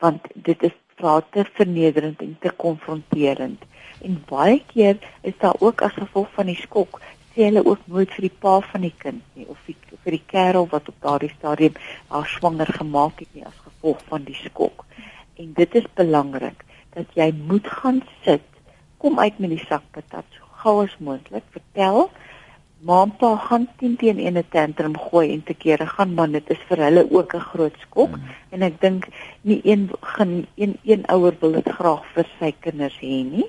Want 0.03 0.27
dit 0.35 0.63
is 0.63 0.75
te 0.99 1.45
vernederend 1.55 2.21
en 2.23 2.37
te 2.41 2.51
konfronterend. 2.57 3.63
En 4.03 4.23
baie 4.29 4.63
keer 4.67 4.99
is 5.23 5.35
daar 5.39 5.57
ook 5.59 5.83
as 5.83 5.93
gevolg 5.93 6.29
van 6.35 6.47
die 6.47 6.61
skok 6.61 7.01
sê 7.35 7.49
hulle 7.49 7.65
ook 7.67 7.83
nooit 7.91 8.13
vir 8.15 8.29
die 8.29 8.37
pa 8.43 8.59
van 8.63 8.85
die 8.87 8.95
kind 9.03 9.23
nie 9.35 9.47
of 9.51 9.59
die, 9.67 9.75
vir 10.05 10.15
die 10.15 10.27
kerel 10.31 10.69
wat 10.71 10.89
op 10.91 10.99
daardie 11.03 11.33
stadium 11.33 11.79
haar 12.13 12.29
swanger 12.31 12.71
gemaak 12.77 13.19
het 13.25 13.33
nie 13.35 13.43
as 13.49 13.57
gevolg 13.65 14.03
van 14.11 14.27
die 14.29 14.39
skok. 14.39 14.85
En 15.43 15.51
dit 15.59 15.75
is 15.81 15.89
belangrik 15.99 16.63
dat 16.95 17.11
jy 17.19 17.33
moet 17.35 17.67
gaan 17.81 18.05
sit, 18.23 18.47
kom 19.03 19.19
uit 19.19 19.41
met 19.43 19.51
die 19.51 19.65
sak 19.67 19.83
patat 19.97 20.29
so 20.37 20.47
gou 20.63 20.77
as 20.85 20.95
moontlik, 21.03 21.43
vertel 21.51 22.07
Mampa 22.85 23.37
gaan 23.47 23.69
teen 23.79 23.97
teen 23.97 24.19
in 24.19 24.37
'n 24.39 24.49
tantrum 24.55 24.97
gooi 25.07 25.33
en 25.33 25.43
te 25.43 25.55
kere 25.55 25.87
gaan 25.87 26.15
want 26.15 26.33
dit 26.33 26.51
is 26.51 26.63
vir 26.69 26.79
hulle 26.87 27.05
ook 27.11 27.35
'n 27.35 27.49
groot 27.51 27.77
skok 27.85 28.13
mm. 28.17 28.25
en 28.51 28.63
ek 28.63 28.81
dink 28.81 29.09
nie 29.41 29.61
een 29.65 29.91
gaan 30.01 30.47
een 30.55 30.77
een 30.85 31.07
ouer 31.15 31.35
wil 31.41 31.53
dit 31.53 31.69
graag 31.79 32.05
vir 32.15 32.27
sy 32.39 32.51
kinders 32.61 32.99
hê 33.01 33.23
nie 33.37 33.49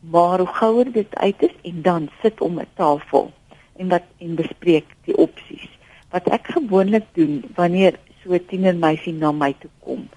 maar 0.00 0.38
hoe 0.38 0.46
gouer 0.46 0.92
dit 0.92 1.16
uit 1.16 1.42
is 1.42 1.56
en 1.62 1.82
dan 1.82 2.08
sit 2.22 2.40
om 2.40 2.58
'n 2.58 2.66
tafel 2.74 3.30
en 3.76 3.88
wat 3.88 4.02
en 4.18 4.34
bespreek 4.34 4.84
die 5.04 5.16
opsies. 5.16 5.68
Wat 6.10 6.28
ek 6.28 6.46
gewoonlik 6.46 7.04
doen 7.12 7.44
wanneer 7.54 7.98
so 8.22 8.32
'n 8.32 8.46
tiener 8.46 8.76
meisie 8.76 9.12
na 9.12 9.32
my 9.32 9.54
toe 9.58 9.70
kom, 9.78 10.08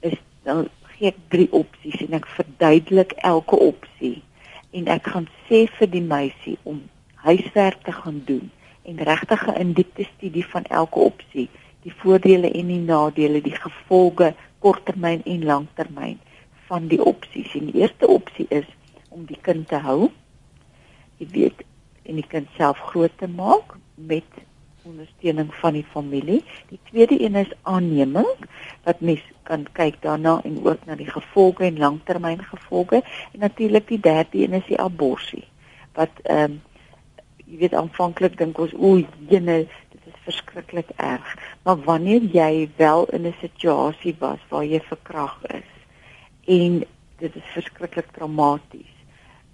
is 0.00 0.18
dan 0.42 0.68
gee 0.82 1.08
ek 1.08 1.18
drie 1.28 1.52
opsies 1.52 2.00
en 2.06 2.12
ek 2.12 2.26
verduidelik 2.26 3.12
elke 3.12 3.56
opsie 3.56 4.22
en 4.70 4.86
ek 4.86 5.06
gaan 5.06 5.28
sê 5.48 5.66
vir 5.78 5.90
die 5.90 6.02
meisie 6.02 6.58
om 6.62 6.82
huiswerk 7.22 7.82
te 7.82 7.92
gaan 7.92 8.22
doen 8.24 8.50
en 8.82 8.96
regtig 8.96 9.46
'n 9.46 9.72
diepte 9.72 10.04
studie 10.16 10.46
van 10.46 10.64
elke 10.64 10.98
opsie, 10.98 11.48
die 11.82 11.94
voordele 11.94 12.50
en 12.50 12.66
die 12.66 12.78
nadele, 12.78 13.40
die 13.40 13.56
gevolge 13.56 14.34
korttermyn 14.58 15.22
en 15.24 15.44
langtermyn 15.44 16.18
van 16.66 16.86
die 16.88 17.04
opsies. 17.04 17.54
En 17.54 17.70
die 17.70 17.80
eerste 17.80 18.06
opsie 18.06 18.46
is 18.48 18.66
om 19.08 19.24
die 19.24 19.38
kind 19.40 19.68
te 19.68 19.76
hou. 19.76 20.10
Jy 21.16 21.28
weet, 21.30 21.62
en 22.02 22.14
die 22.14 22.26
kind 22.26 22.48
self 22.56 22.78
groot 22.78 23.12
te 23.18 23.28
maak 23.28 23.76
met 23.94 24.42
ondersteuning 24.82 25.54
van 25.54 25.72
die 25.72 25.86
familie. 25.92 26.40
Die 26.68 26.78
tweede 26.90 27.20
een 27.22 27.34
is 27.34 27.52
aanneming 27.62 28.28
wat 28.82 29.00
mens 29.00 29.22
kan 29.42 29.66
kyk 29.72 30.00
daarna 30.02 30.40
en 30.44 30.58
ook 30.64 30.84
na 30.86 30.96
die 30.98 31.10
gevolge 31.10 31.64
en 31.64 31.78
langtermyngevolge 31.78 33.02
en 33.32 33.38
natuurlik 33.38 33.88
die 33.88 34.00
derde 34.00 34.42
een 34.42 34.58
is 34.58 34.66
die 34.66 34.80
abortus 34.80 35.48
wat 35.92 36.22
ehm 36.22 36.50
um, 36.50 36.60
jy 37.52 37.58
weet 37.60 37.76
aanvanklik 37.76 38.38
dink 38.40 38.58
ons 38.58 38.72
o, 38.80 38.94
jene 39.28 39.58
dit 39.92 40.06
is 40.08 40.22
verskriklik 40.24 40.88
erg. 40.96 41.28
Maar 41.68 41.84
wanneer 41.84 42.24
jy 42.32 42.70
wel 42.78 43.04
in 43.12 43.28
'n 43.28 43.34
situasie 43.40 44.16
was 44.18 44.40
waar 44.48 44.64
jy 44.64 44.80
verkrag 44.88 45.36
is 45.52 45.70
en 46.48 46.80
dit 47.20 47.36
is 47.36 47.52
verskriklik 47.54 48.08
traumaties 48.16 48.92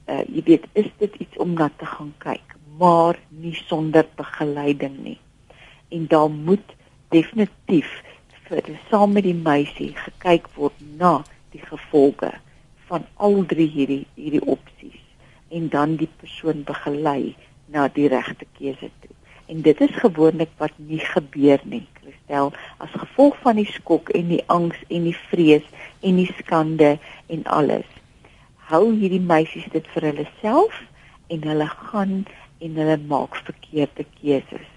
uh, 0.08 0.24
jy 0.24 0.42
weet 0.46 0.66
is 0.72 0.88
dit 1.02 1.14
iets 1.24 1.36
om 1.36 1.52
na 1.58 1.68
te 1.76 1.86
gaan 1.86 2.12
kyk 2.24 2.56
maar 2.78 3.18
nie 3.28 3.56
sonder 3.66 4.06
begeleiding 4.16 4.98
nie. 5.02 5.18
En 5.90 6.06
daar 6.06 6.30
moet 6.30 6.74
definitief 7.10 7.90
vir 8.46 8.68
saam 8.88 9.16
met 9.16 9.26
die 9.26 9.34
meisie 9.34 9.90
gekyk 9.98 10.46
word 10.54 10.76
na 11.00 11.24
die 11.52 11.62
gevolge 11.64 12.30
van 12.88 13.04
al 13.16 13.42
drie 13.50 13.66
hierdie 13.72 14.04
hierdie 14.14 14.44
opsies 14.46 15.02
en 15.50 15.66
dan 15.72 15.96
die 16.00 16.10
persoon 16.20 16.62
begelei 16.68 17.34
na 17.74 17.88
die 17.88 18.08
regte 18.08 18.46
keuse 18.58 18.90
toe 19.02 19.14
en 19.48 19.62
dit 19.62 19.80
is 19.80 20.00
gewoonlik 20.04 20.50
wat 20.62 20.74
nie 20.76 21.00
gebeur 21.04 21.60
nie 21.64 21.86
Christel 22.00 22.52
as 22.78 22.98
gevolg 23.04 23.38
van 23.44 23.56
die 23.56 23.70
skok 23.72 24.10
en 24.18 24.28
die 24.28 24.44
angs 24.46 24.80
en 24.88 25.08
die 25.08 25.16
vrees 25.30 25.64
en 26.00 26.20
die 26.20 26.30
skande 26.40 26.96
en 27.26 27.46
alles 27.60 27.88
hou 28.68 28.90
hierdie 28.92 29.24
meisies 29.24 29.68
dit 29.72 29.86
vir 29.94 30.10
hulle 30.10 30.26
self 30.42 30.76
en 31.32 31.44
hulle 31.50 31.68
gaan 31.90 32.14
en 32.64 32.80
hulle 32.80 32.96
maak 33.10 33.36
verkeerde 33.46 34.04
keuses. 34.18 34.72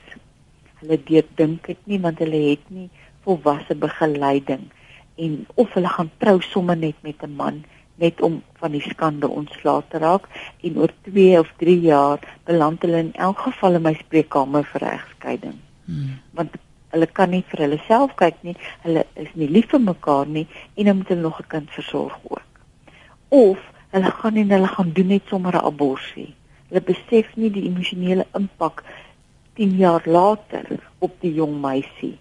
Hulle 0.80 0.98
dink 1.08 1.68
dit 1.68 1.82
nie 1.92 2.00
want 2.06 2.22
hulle 2.24 2.40
het 2.46 2.64
nie 2.72 2.88
volwasse 3.26 3.76
begeleiding 3.76 4.70
en 5.22 5.36
of 5.60 5.76
hulle 5.76 5.92
gaan 5.96 6.12
trou 6.24 6.38
sommer 6.48 6.80
net 6.80 6.96
met 7.08 7.24
'n 7.28 7.36
man 7.42 7.64
net 8.02 8.22
om 8.26 8.42
van 8.62 8.74
die 8.76 8.84
skande 8.84 9.30
ontslae 9.30 9.84
te 9.90 10.02
raak 10.02 10.28
en 10.68 10.78
oor 10.82 10.94
2 11.08 11.40
of 11.40 11.54
3 11.62 11.78
jaar 11.86 12.20
beland 12.50 12.82
hulle 12.86 13.04
in 13.06 13.14
elk 13.28 13.46
geval 13.48 13.80
in 13.80 13.86
my 13.88 13.94
spreekkamer 14.00 14.68
vir 14.74 14.88
egskeiding. 14.92 15.58
Hmm. 15.86 16.18
Want 16.38 16.58
hulle 16.92 17.08
kan 17.08 17.32
nie 17.32 17.44
vir 17.52 17.66
hulle 17.66 17.80
self 17.88 18.16
kyk 18.20 18.42
nie. 18.48 18.56
Hulle 18.86 19.06
is 19.24 19.30
nie 19.40 19.50
lief 19.50 19.70
vir 19.74 19.84
mekaar 19.84 20.28
nie 20.28 20.48
en 20.76 20.90
dan 20.90 20.98
moet 21.02 21.14
hulle 21.14 21.28
nog 21.28 21.40
'n 21.42 21.52
kind 21.54 21.70
versorg 21.78 22.18
ook. 22.30 22.50
Of 23.30 23.60
hulle 23.92 24.12
gaan 24.12 24.36
en 24.36 24.52
hulle 24.52 24.68
gaan 24.68 24.92
doen 24.94 25.08
net 25.08 25.24
sommer 25.28 25.56
'n 25.56 25.66
abortus. 25.66 26.34
Hulle 26.70 26.82
besef 26.82 27.36
nie 27.36 27.52
die 27.52 27.68
emosionele 27.70 28.26
impak 28.34 28.84
10 29.56 29.78
jaar 29.78 30.02
later 30.06 30.66
op 31.00 31.12
die 31.22 31.34
jong 31.34 31.62
meisie 31.62 32.18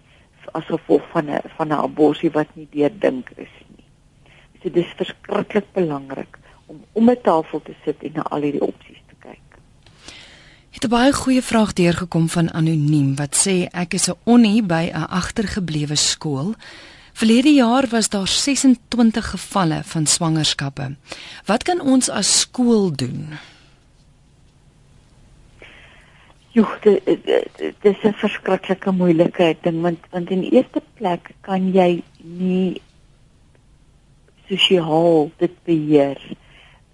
as 0.53 0.65
gevolg 0.65 1.03
van 1.11 1.29
'n 1.29 1.41
van 1.57 1.67
'n 1.67 1.83
abortus 1.87 2.33
wat 2.33 2.47
nie 2.55 2.67
deurdink 2.71 3.29
is 3.35 3.53
nie. 3.67 3.70
So 4.61 4.69
dit 4.69 4.85
is 4.85 4.93
verskriklik 4.95 5.65
belangrik 5.73 6.37
om 6.67 6.83
om 6.93 7.09
'n 7.09 7.21
tafel 7.21 7.61
te 7.61 7.73
sit 7.85 8.03
en 8.03 8.11
na 8.13 8.21
al 8.21 8.41
hierdie 8.41 8.61
opsies 8.61 9.01
te 9.09 9.15
kyk. 9.19 9.57
Het 10.71 10.83
'n 10.85 10.89
baie 10.89 11.13
goeie 11.13 11.41
vraag 11.41 11.73
deurgekom 11.73 12.29
van 12.29 12.53
anoniem 12.53 13.15
wat 13.15 13.35
sê 13.35 13.67
ek 13.71 13.93
is 13.93 14.09
'n 14.09 14.17
onnie 14.23 14.63
by 14.63 14.91
'n 14.93 15.09
agtergeblewe 15.09 15.95
skool. 15.95 16.55
Verlede 17.13 17.53
jaar 17.53 17.87
was 17.89 18.09
daar 18.09 18.27
26 18.27 19.29
gevalle 19.29 19.81
van 19.83 20.05
swangerskappe. 20.05 20.95
Wat 21.45 21.63
kan 21.63 21.81
ons 21.81 22.09
as 22.09 22.39
skool 22.39 22.91
doen? 22.95 23.37
Joh, 26.51 26.81
dit, 26.81 27.07
is 27.81 28.03
'n 28.03 28.13
verskriklike 28.13 28.91
moeilikheid 28.91 29.57
ding 29.63 29.81
want 29.81 29.99
want 30.09 30.29
in 30.29 30.41
eerste 30.41 30.81
plek 30.93 31.31
kan 31.41 31.71
jy 31.71 32.03
nie 32.23 32.81
sosiaal 34.51 35.31
dit 35.39 35.53
beheer 35.63 36.19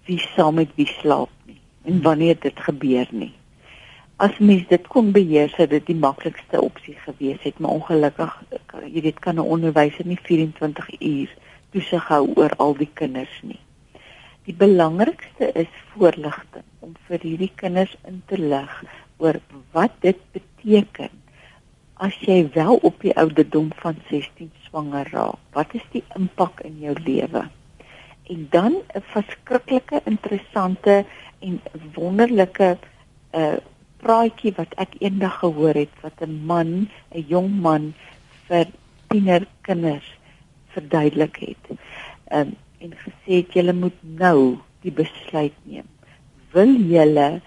wie 0.05 0.19
saam 0.35 0.59
met 0.61 0.69
wie 0.77 0.87
slaap 0.87 1.33
nie 1.49 1.59
en 1.89 2.01
wanneer 2.05 2.37
dit 2.39 2.59
gebeur 2.67 3.07
nie. 3.11 3.33
As 4.21 4.37
mens 4.39 4.65
dit 4.69 4.87
kon 4.93 5.11
beheer 5.15 5.49
sou 5.53 5.65
dit 5.69 5.85
die 5.89 5.97
maklikste 5.97 6.61
opsie 6.61 6.95
gewees 7.05 7.41
het 7.45 7.59
maar 7.59 7.79
ongelukkig 7.79 8.35
jy 8.85 9.01
weet 9.07 9.19
kan 9.25 9.41
'n 9.41 9.49
onderwyser 9.55 10.05
nie 10.05 10.19
24 10.29 10.89
uur 11.01 11.33
toesig 11.71 12.07
hou 12.07 12.23
oor 12.35 12.53
al 12.57 12.73
die 12.77 12.91
kinders 12.93 13.41
nie. 13.41 13.59
Die 14.45 14.55
belangrikste 14.55 15.51
is 15.53 15.73
voorligting 15.93 16.67
om 16.79 16.93
vir 17.07 17.19
hierdie 17.21 17.51
kinders 17.55 17.97
in 18.07 18.21
te 18.27 18.37
lig 18.37 18.83
oor 19.17 19.39
wat 19.71 19.91
dit 19.99 20.19
beteken 20.31 21.09
as 21.93 22.13
jy 22.21 22.49
wel 22.53 22.75
op 22.75 23.01
die 23.01 23.15
ouderdom 23.17 23.71
van 23.81 23.97
16 24.09 24.51
swanger 24.67 25.07
raak 25.11 25.39
wat 25.53 25.73
is 25.73 25.87
die 25.91 26.03
impak 26.15 26.61
in 26.61 26.79
jou 26.79 26.95
lewe 27.05 27.47
en 28.29 28.47
dan 28.49 28.73
'n 28.95 29.01
verskriklike 29.01 30.01
interessante 30.05 31.05
en 31.39 31.61
wonderlike 31.93 32.77
uh 33.31 33.57
praatjie 33.97 34.53
wat 34.57 34.73
ek 34.77 34.93
eendag 34.99 35.39
gehoor 35.41 35.73
het 35.73 35.93
wat 36.01 36.21
'n 36.21 36.45
man, 36.45 36.89
'n 37.11 37.25
jong 37.27 37.49
man 37.61 37.93
vir 38.47 38.65
tienerkinders 39.09 40.09
verduidelik 40.75 41.35
het. 41.35 41.63
Um 42.31 42.55
en 42.79 42.93
gesê 42.93 43.41
het 43.41 43.53
julle 43.53 43.73
moet 43.73 43.99
nou 44.01 44.57
die 44.81 44.91
besluit 44.91 45.53
neem. 45.63 45.87
Wil 46.51 46.73
julle 46.75 47.41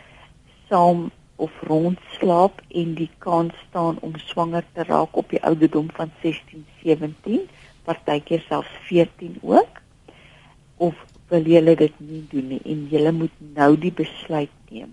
saam 0.69 1.11
of 1.41 1.53
rondslaap 1.69 2.61
en 2.69 2.95
die 2.99 3.09
kans 3.25 3.57
staan 3.69 3.99
om 4.05 4.17
swanger 4.29 4.65
te 4.75 4.85
raak 4.89 5.17
op 5.17 5.31
die 5.33 5.41
ouderdom 5.47 5.89
van 5.97 6.13
16, 6.23 6.67
17, 6.83 7.47
partykeer 7.89 8.45
selfs 8.49 8.75
14 8.89 9.39
ook? 9.41 9.81
Of 10.77 11.01
wil 11.33 11.49
julle 11.49 11.77
dit 11.81 11.97
nie 12.05 12.23
doen 12.33 12.49
nie 12.55 12.61
en 12.69 12.87
julle 12.93 13.13
moet 13.17 13.43
nou 13.57 13.71
die 13.81 13.93
besluit 14.03 14.53
neem? 14.71 14.93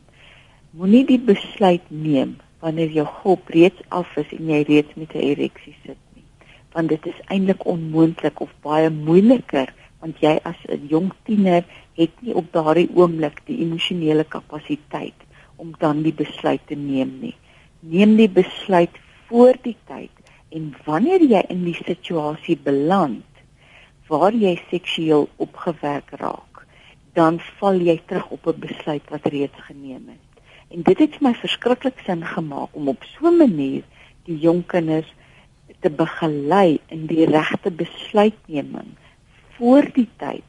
Moenie 0.78 1.04
die 1.10 1.20
besluit 1.20 1.84
neem 1.92 2.38
wanneer 2.64 2.96
jou 2.96 3.06
gop 3.22 3.52
reeds 3.54 3.84
af 3.94 4.16
is 4.22 4.32
en 4.38 4.52
jy 4.54 4.64
reeds 4.72 4.96
met 4.96 5.14
'n 5.16 5.28
ereksie 5.32 5.76
sit 5.84 6.00
nie. 6.16 6.26
Want 6.74 6.90
dit 6.90 7.06
is 7.06 7.20
eintlik 7.28 7.66
onmoontlik 7.66 8.40
of 8.40 8.54
baie 8.62 8.90
moeiliker 8.90 9.74
want 10.00 10.20
jy 10.22 10.40
as 10.44 10.60
'n 10.70 10.88
jong 10.88 11.12
tiener 11.26 11.64
het 11.96 12.22
nie 12.22 12.34
op 12.34 12.52
daardie 12.52 12.90
oomblik 12.94 13.42
die 13.46 13.62
emosionele 13.66 14.24
kapasiteit 14.24 15.27
om 15.58 15.74
dan 15.82 16.02
die 16.06 16.14
besluit 16.14 16.62
te 16.68 16.76
neem 16.76 17.18
nie. 17.22 17.36
Neem 17.80 18.16
die 18.18 18.30
besluit 18.30 18.94
voor 19.28 19.58
die 19.64 19.76
tyd 19.90 20.14
en 20.56 20.72
wanneer 20.86 21.22
jy 21.22 21.42
in 21.52 21.66
die 21.68 21.76
situasie 21.76 22.56
beland 22.64 23.26
waar 24.08 24.32
jy 24.32 24.54
seksueel 24.70 25.28
opgewek 25.44 26.14
raak, 26.22 26.64
dan 27.18 27.42
val 27.60 27.82
jy 27.84 27.98
terug 28.08 28.30
op 28.32 28.48
'n 28.48 28.60
besluit 28.60 29.04
wat 29.10 29.26
reeds 29.26 29.60
geneem 29.68 30.10
is. 30.16 30.26
En 30.72 30.82
dit 30.82 31.00
het 31.00 31.22
my 31.22 31.34
verskriklik 31.34 32.00
sin 32.06 32.26
gemaak 32.26 32.70
om 32.72 32.88
op 32.88 33.04
so 33.04 33.28
'n 33.28 33.38
manier 33.38 33.84
die 34.24 34.38
jong 34.40 34.66
kinders 34.66 35.14
te 35.80 35.90
begelei 35.90 36.80
in 36.88 37.06
die 37.08 37.26
regte 37.26 37.72
besluitneming 37.72 38.96
voor 39.58 39.88
die 39.94 40.10
tyd 40.18 40.48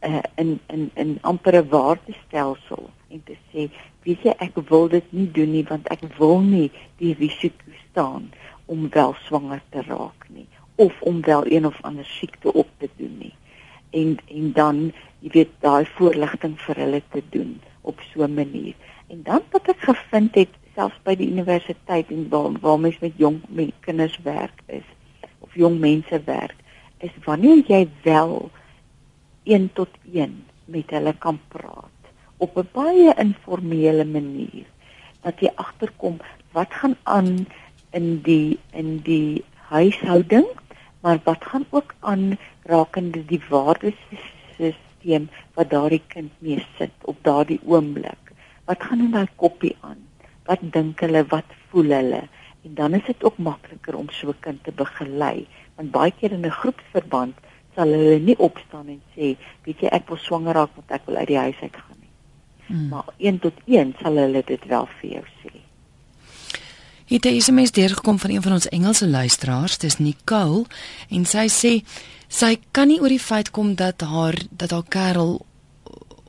uh, 0.00 0.22
in 0.34 0.60
in 0.66 0.90
in 0.94 1.18
ampere 1.20 1.62
waardestelsel 1.66 2.90
en 3.08 3.22
te 3.24 3.36
sê 3.52 3.68
weet 4.04 4.24
jy 4.28 4.34
ek 4.44 4.60
wil 4.70 4.88
dit 4.92 5.12
nie 5.12 5.28
doen 5.32 5.52
nie 5.52 5.64
want 5.68 5.88
ek 5.94 6.04
wil 6.18 6.40
nie 6.44 6.68
die 7.00 7.14
risiko 7.18 7.76
staan 7.88 8.30
om 8.66 8.88
wel 8.92 9.14
swanger 9.26 9.62
te 9.72 9.82
raak 9.88 10.28
nie 10.28 10.46
of 10.78 11.00
om 11.02 11.22
wel 11.26 11.46
een 11.50 11.66
of 11.66 11.78
ander 11.82 12.04
siekte 12.04 12.52
op 12.52 12.68
te 12.78 12.88
doen 12.96 13.18
nie. 13.18 13.34
En 13.90 14.18
en 14.26 14.52
dan 14.52 14.76
jy 15.18 15.30
weet 15.32 15.56
daai 15.64 15.86
voorligting 15.96 16.54
vir 16.66 16.78
hulle 16.84 17.00
te 17.14 17.22
doen 17.34 17.56
op 17.82 18.00
so 18.10 18.22
'n 18.22 18.34
manier. 18.34 18.74
En 19.08 19.22
dan 19.22 19.42
wat 19.50 19.68
ek 19.68 19.80
gevind 19.80 20.34
het 20.34 20.54
selfs 20.74 21.00
by 21.02 21.16
die 21.16 21.30
universiteit 21.30 22.10
en 22.10 22.28
waar 22.28 22.52
waar 22.60 22.80
mens 22.80 22.98
met 22.98 23.12
jong 23.16 23.40
met 23.48 23.74
kinders 23.80 24.18
werk 24.22 24.62
is 24.66 24.86
of 25.38 25.54
jong 25.54 25.78
mense 25.78 26.22
werk 26.24 26.56
is 26.98 27.10
wanneer 27.24 27.64
jy 27.66 27.88
wel 28.02 28.50
1 29.42 29.72
tot 29.72 29.88
1 30.12 30.44
met 30.64 30.90
hulle 30.90 31.14
kan 31.18 31.40
praat 31.48 31.97
op 32.38 32.56
'n 32.56 32.68
baie 32.72 33.14
informele 33.14 34.04
manier 34.04 34.66
dat 35.22 35.40
jy 35.40 35.50
agterkom 35.54 36.16
wat 36.52 36.70
gaan 36.80 36.96
aan 37.02 37.46
in 37.90 38.22
die 38.22 38.58
in 38.70 38.98
die 39.02 39.44
huishouding 39.70 40.46
maar 41.00 41.18
wat 41.24 41.44
gaan 41.44 41.66
ook 41.70 41.94
aan 42.00 42.38
rakende 42.62 43.24
die 43.24 43.42
waardesisteem 43.48 45.28
wat 45.54 45.70
daardie 45.70 46.02
kind 46.06 46.32
mee 46.38 46.64
sit 46.78 46.94
op 47.00 47.16
daardie 47.22 47.60
oomblik. 47.64 48.32
Wat 48.64 48.82
gaan 48.82 49.04
in 49.06 49.14
daai 49.14 49.28
koppie 49.36 49.76
aan? 49.80 50.00
Wat 50.44 50.62
dink 50.62 51.00
hulle, 51.00 51.24
wat 51.28 51.54
voel 51.68 51.94
hulle? 51.96 52.22
En 52.66 52.74
dan 52.74 52.94
is 52.94 53.04
dit 53.06 53.24
ook 53.24 53.38
makliker 53.38 53.96
om 53.96 54.10
so 54.10 54.28
'n 54.28 54.40
kind 54.40 54.64
te 54.64 54.72
begelei, 54.72 55.46
want 55.76 55.90
baie 55.90 56.12
keer 56.18 56.32
in 56.32 56.46
'n 56.46 56.58
groepsverband 56.60 57.36
sal 57.74 57.88
hulle 57.88 58.18
nie 58.18 58.38
opstaan 58.38 58.88
en 58.88 59.02
sê, 59.14 59.36
weet 59.64 59.80
jy, 59.80 59.88
ek 59.88 60.08
wil 60.08 60.16
swanger 60.16 60.54
raak 60.54 60.74
want 60.74 60.90
ek 60.90 61.06
wil 61.06 61.16
uit 61.16 61.28
die 61.28 61.38
huis 61.38 61.60
uit 61.60 61.76
gaan 61.76 61.97
Hmm. 62.68 62.88
Maar 62.88 63.04
een 63.16 63.38
tot 63.38 63.56
een 63.66 63.94
sal 64.02 64.16
hulle 64.20 64.42
dit 64.46 64.64
wel 64.68 64.88
vir 65.00 65.10
jou 65.10 65.24
sê. 65.40 65.52
Het 67.08 67.24
'n 67.24 67.40
SMS 67.40 67.70
deurgekom 67.70 68.18
van 68.18 68.30
een 68.30 68.42
van 68.42 68.52
ons 68.52 68.68
Engelse 68.68 69.08
luisteraars, 69.08 69.78
dis 69.78 69.98
Nicole, 69.98 70.64
en 71.08 71.24
sy 71.24 71.48
sê 71.48 71.84
sy 72.28 72.58
kan 72.70 72.88
nie 72.88 73.00
oor 73.00 73.08
die 73.08 73.20
feit 73.20 73.50
kom 73.50 73.74
dat 73.74 74.00
haar 74.00 74.36
dat 74.50 74.70
haar 74.70 74.88
kerel 74.88 75.46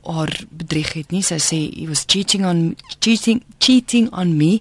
haar 0.04 0.44
bedrieg 0.48 0.92
het 0.92 1.10
nie. 1.10 1.22
Sy 1.22 1.38
sê 1.38 1.58
he 1.76 1.86
was 1.88 2.04
cheating 2.06 2.46
on 2.46 2.76
cheating 2.98 3.42
cheating 3.58 4.10
on 4.12 4.36
me 4.36 4.60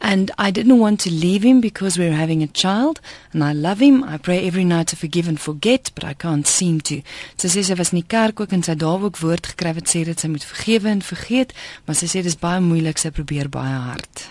and 0.00 0.30
I 0.38 0.50
didn't 0.50 0.78
want 0.78 1.00
to 1.00 1.10
leave 1.10 1.42
him 1.42 1.60
because 1.60 1.98
we 1.98 2.08
were 2.08 2.16
having 2.16 2.42
a 2.42 2.46
child 2.46 3.00
and 3.32 3.44
I 3.44 3.52
love 3.52 3.80
him. 3.80 4.02
I 4.04 4.16
pray 4.18 4.46
every 4.46 4.64
night 4.64 4.88
to 4.88 4.96
forgive 4.96 5.28
and 5.28 5.40
forget, 5.40 5.90
but 5.94 6.04
I 6.04 6.14
can't 6.14 6.46
seem 6.46 6.80
to. 6.82 7.02
Sy 7.36 7.48
sê 7.48 7.64
sy 7.64 7.74
was 7.74 7.92
in 7.92 8.00
die 8.00 8.08
kerk 8.08 8.40
ook 8.40 8.52
en 8.52 8.62
sy 8.62 8.74
daar 8.74 9.02
ook 9.02 9.20
woord 9.20 9.52
gekry 9.54 9.74
wat 9.78 9.92
sê 9.92 10.04
dat 10.04 10.20
sy 10.20 10.28
moet 10.28 10.44
vergewe 10.44 10.88
en 10.88 11.02
vergeet, 11.02 11.54
maar 11.86 11.96
sy 11.98 12.10
sê 12.10 12.22
dis 12.22 12.38
baie 12.38 12.60
moeilik, 12.60 12.98
sy 12.98 13.10
probeer 13.14 13.48
baie 13.52 13.78
hard 13.90 14.30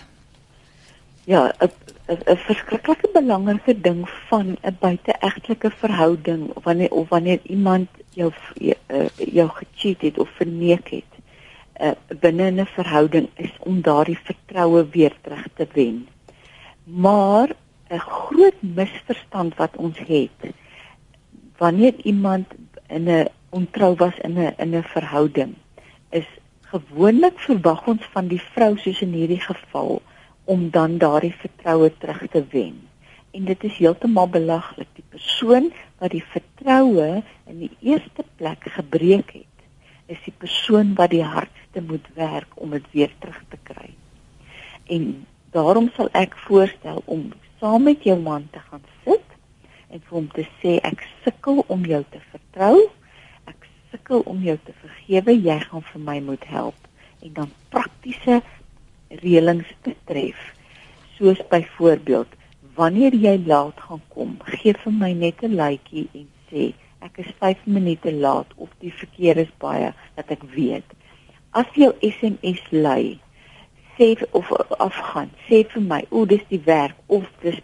ja, 1.30 1.52
'n 1.62 1.70
'n 2.32 2.36
verskriklike 2.36 3.08
belangrike 3.12 3.80
ding 3.80 4.08
van 4.28 4.46
'n 4.62 4.76
buiteegtelike 4.80 5.70
verhouding 5.70 6.50
wanneer 6.64 6.90
of 6.90 7.08
wanneer 7.08 7.40
iemand 7.42 7.88
jou 8.10 8.32
uh, 8.58 9.08
jou 9.16 9.48
gecheat 9.48 10.00
het 10.00 10.18
of 10.18 10.28
verneek 10.40 10.88
het 10.88 11.12
uh, 11.80 11.90
binne 12.20 12.50
'n 12.50 12.66
verhouding 12.66 13.28
is 13.34 13.52
om 13.58 13.82
daardie 13.82 14.18
vertroue 14.24 14.88
weer 14.90 15.14
terug 15.22 15.39
te 15.60 15.66
wen. 15.76 16.08
Maar 16.84 17.52
'n 17.90 17.98
groot 17.98 18.58
misverstand 18.60 19.56
wat 19.60 19.76
ons 19.76 19.98
het 19.98 20.52
wanneer 21.60 21.94
iemand 22.02 22.46
in 22.88 23.08
'n 23.08 23.28
ontrou 23.50 23.94
was 23.94 24.16
in 24.26 24.38
'n 24.38 24.54
in 24.56 24.74
'n 24.76 24.82
verhouding 24.82 25.54
is 26.10 26.26
gewoonlik 26.70 27.38
verwag 27.38 27.86
ons 27.86 28.04
van 28.14 28.28
die 28.30 28.40
vrou 28.54 28.76
soos 28.78 29.00
in 29.02 29.14
hierdie 29.14 29.42
geval 29.42 30.00
om 30.44 30.70
dan 30.74 30.98
daardie 30.98 31.34
vertroue 31.34 31.90
terug 31.98 32.22
te 32.30 32.44
wen. 32.50 32.76
En 33.30 33.44
dit 33.44 33.64
is 33.64 33.76
heeltemal 33.78 34.28
belaglik. 34.28 34.88
Die 34.94 35.06
persoon 35.08 35.70
wat 35.98 36.10
die 36.10 36.24
vertroue 36.32 37.22
in 37.46 37.58
die 37.58 37.70
eerste 37.80 38.24
plek 38.36 38.66
gebreek 38.74 39.30
het, 39.32 39.66
is 40.10 40.18
die 40.24 40.34
persoon 40.38 40.94
wat 40.98 41.10
die 41.14 41.24
hardste 41.24 41.82
moet 41.86 42.06
werk 42.14 42.54
om 42.54 42.74
dit 42.74 42.86
weer 42.90 43.12
terug 43.22 43.42
te 43.48 43.58
kry. 43.62 43.90
En 44.90 45.26
daarom 45.54 45.90
sal 45.96 46.08
ek 46.12 46.36
voorstel 46.46 47.02
om 47.04 47.30
saam 47.60 47.82
met 47.88 48.04
jou 48.06 48.18
man 48.20 48.48
te 48.52 48.62
gaan 48.70 48.84
sit 49.04 49.26
en 49.90 50.00
vir 50.00 50.16
hom 50.16 50.28
te 50.34 50.46
sê 50.62 50.76
ek 50.86 51.02
sukkel 51.24 51.64
om 51.66 51.84
jou 51.84 52.00
te 52.14 52.20
vertrou. 52.30 52.76
Ek 53.50 53.66
sukkel 53.90 54.22
om 54.30 54.42
jou 54.46 54.56
te 54.64 54.74
vergewe. 54.82 55.34
Jy 55.34 55.58
gaan 55.66 55.84
vir 55.92 56.04
my 56.06 56.18
moet 56.28 56.44
help 56.52 56.78
en 57.20 57.32
dan 57.36 57.50
praktiese 57.74 58.40
reëlings 59.22 59.72
betref. 59.84 60.38
Soos 61.16 61.40
byvoorbeeld, 61.50 62.30
wanneer 62.78 63.14
jy 63.14 63.34
laat 63.44 63.80
gaan 63.86 64.02
kom, 64.14 64.36
gee 64.60 64.76
vir 64.84 64.94
my 65.02 65.10
net 65.12 65.42
'n 65.42 65.56
likeie 65.58 66.06
en 66.14 66.28
sê 66.50 66.72
ek 67.02 67.18
is 67.18 67.32
5 67.40 67.66
minute 67.66 68.12
laat 68.12 68.46
of 68.56 68.70
die 68.78 68.92
verkeer 68.92 69.36
is 69.36 69.52
baie 69.58 69.92
dat 70.16 70.30
ek 70.30 70.42
weet. 70.54 70.86
As 71.50 71.66
jou 71.74 71.92
SMS 72.00 72.62
lui, 72.70 73.18
sê 74.00 74.16
of 74.32 74.48
afgaan, 74.80 75.28
sê 75.48 75.60
vir 75.68 75.82
my, 75.82 76.00
o, 76.10 76.24
dis 76.24 76.42
die 76.48 76.62
werk 76.64 76.96
of 77.06 77.28
dis 77.44 77.60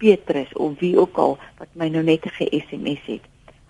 Petrus 0.00 0.52
of 0.56 0.80
wie 0.80 0.96
ook 0.96 1.18
al 1.20 1.36
wat 1.60 1.68
my 1.76 1.88
nou 1.92 2.02
net 2.02 2.24
'n 2.24 2.48
SMS 2.50 3.04
het. 3.06 3.24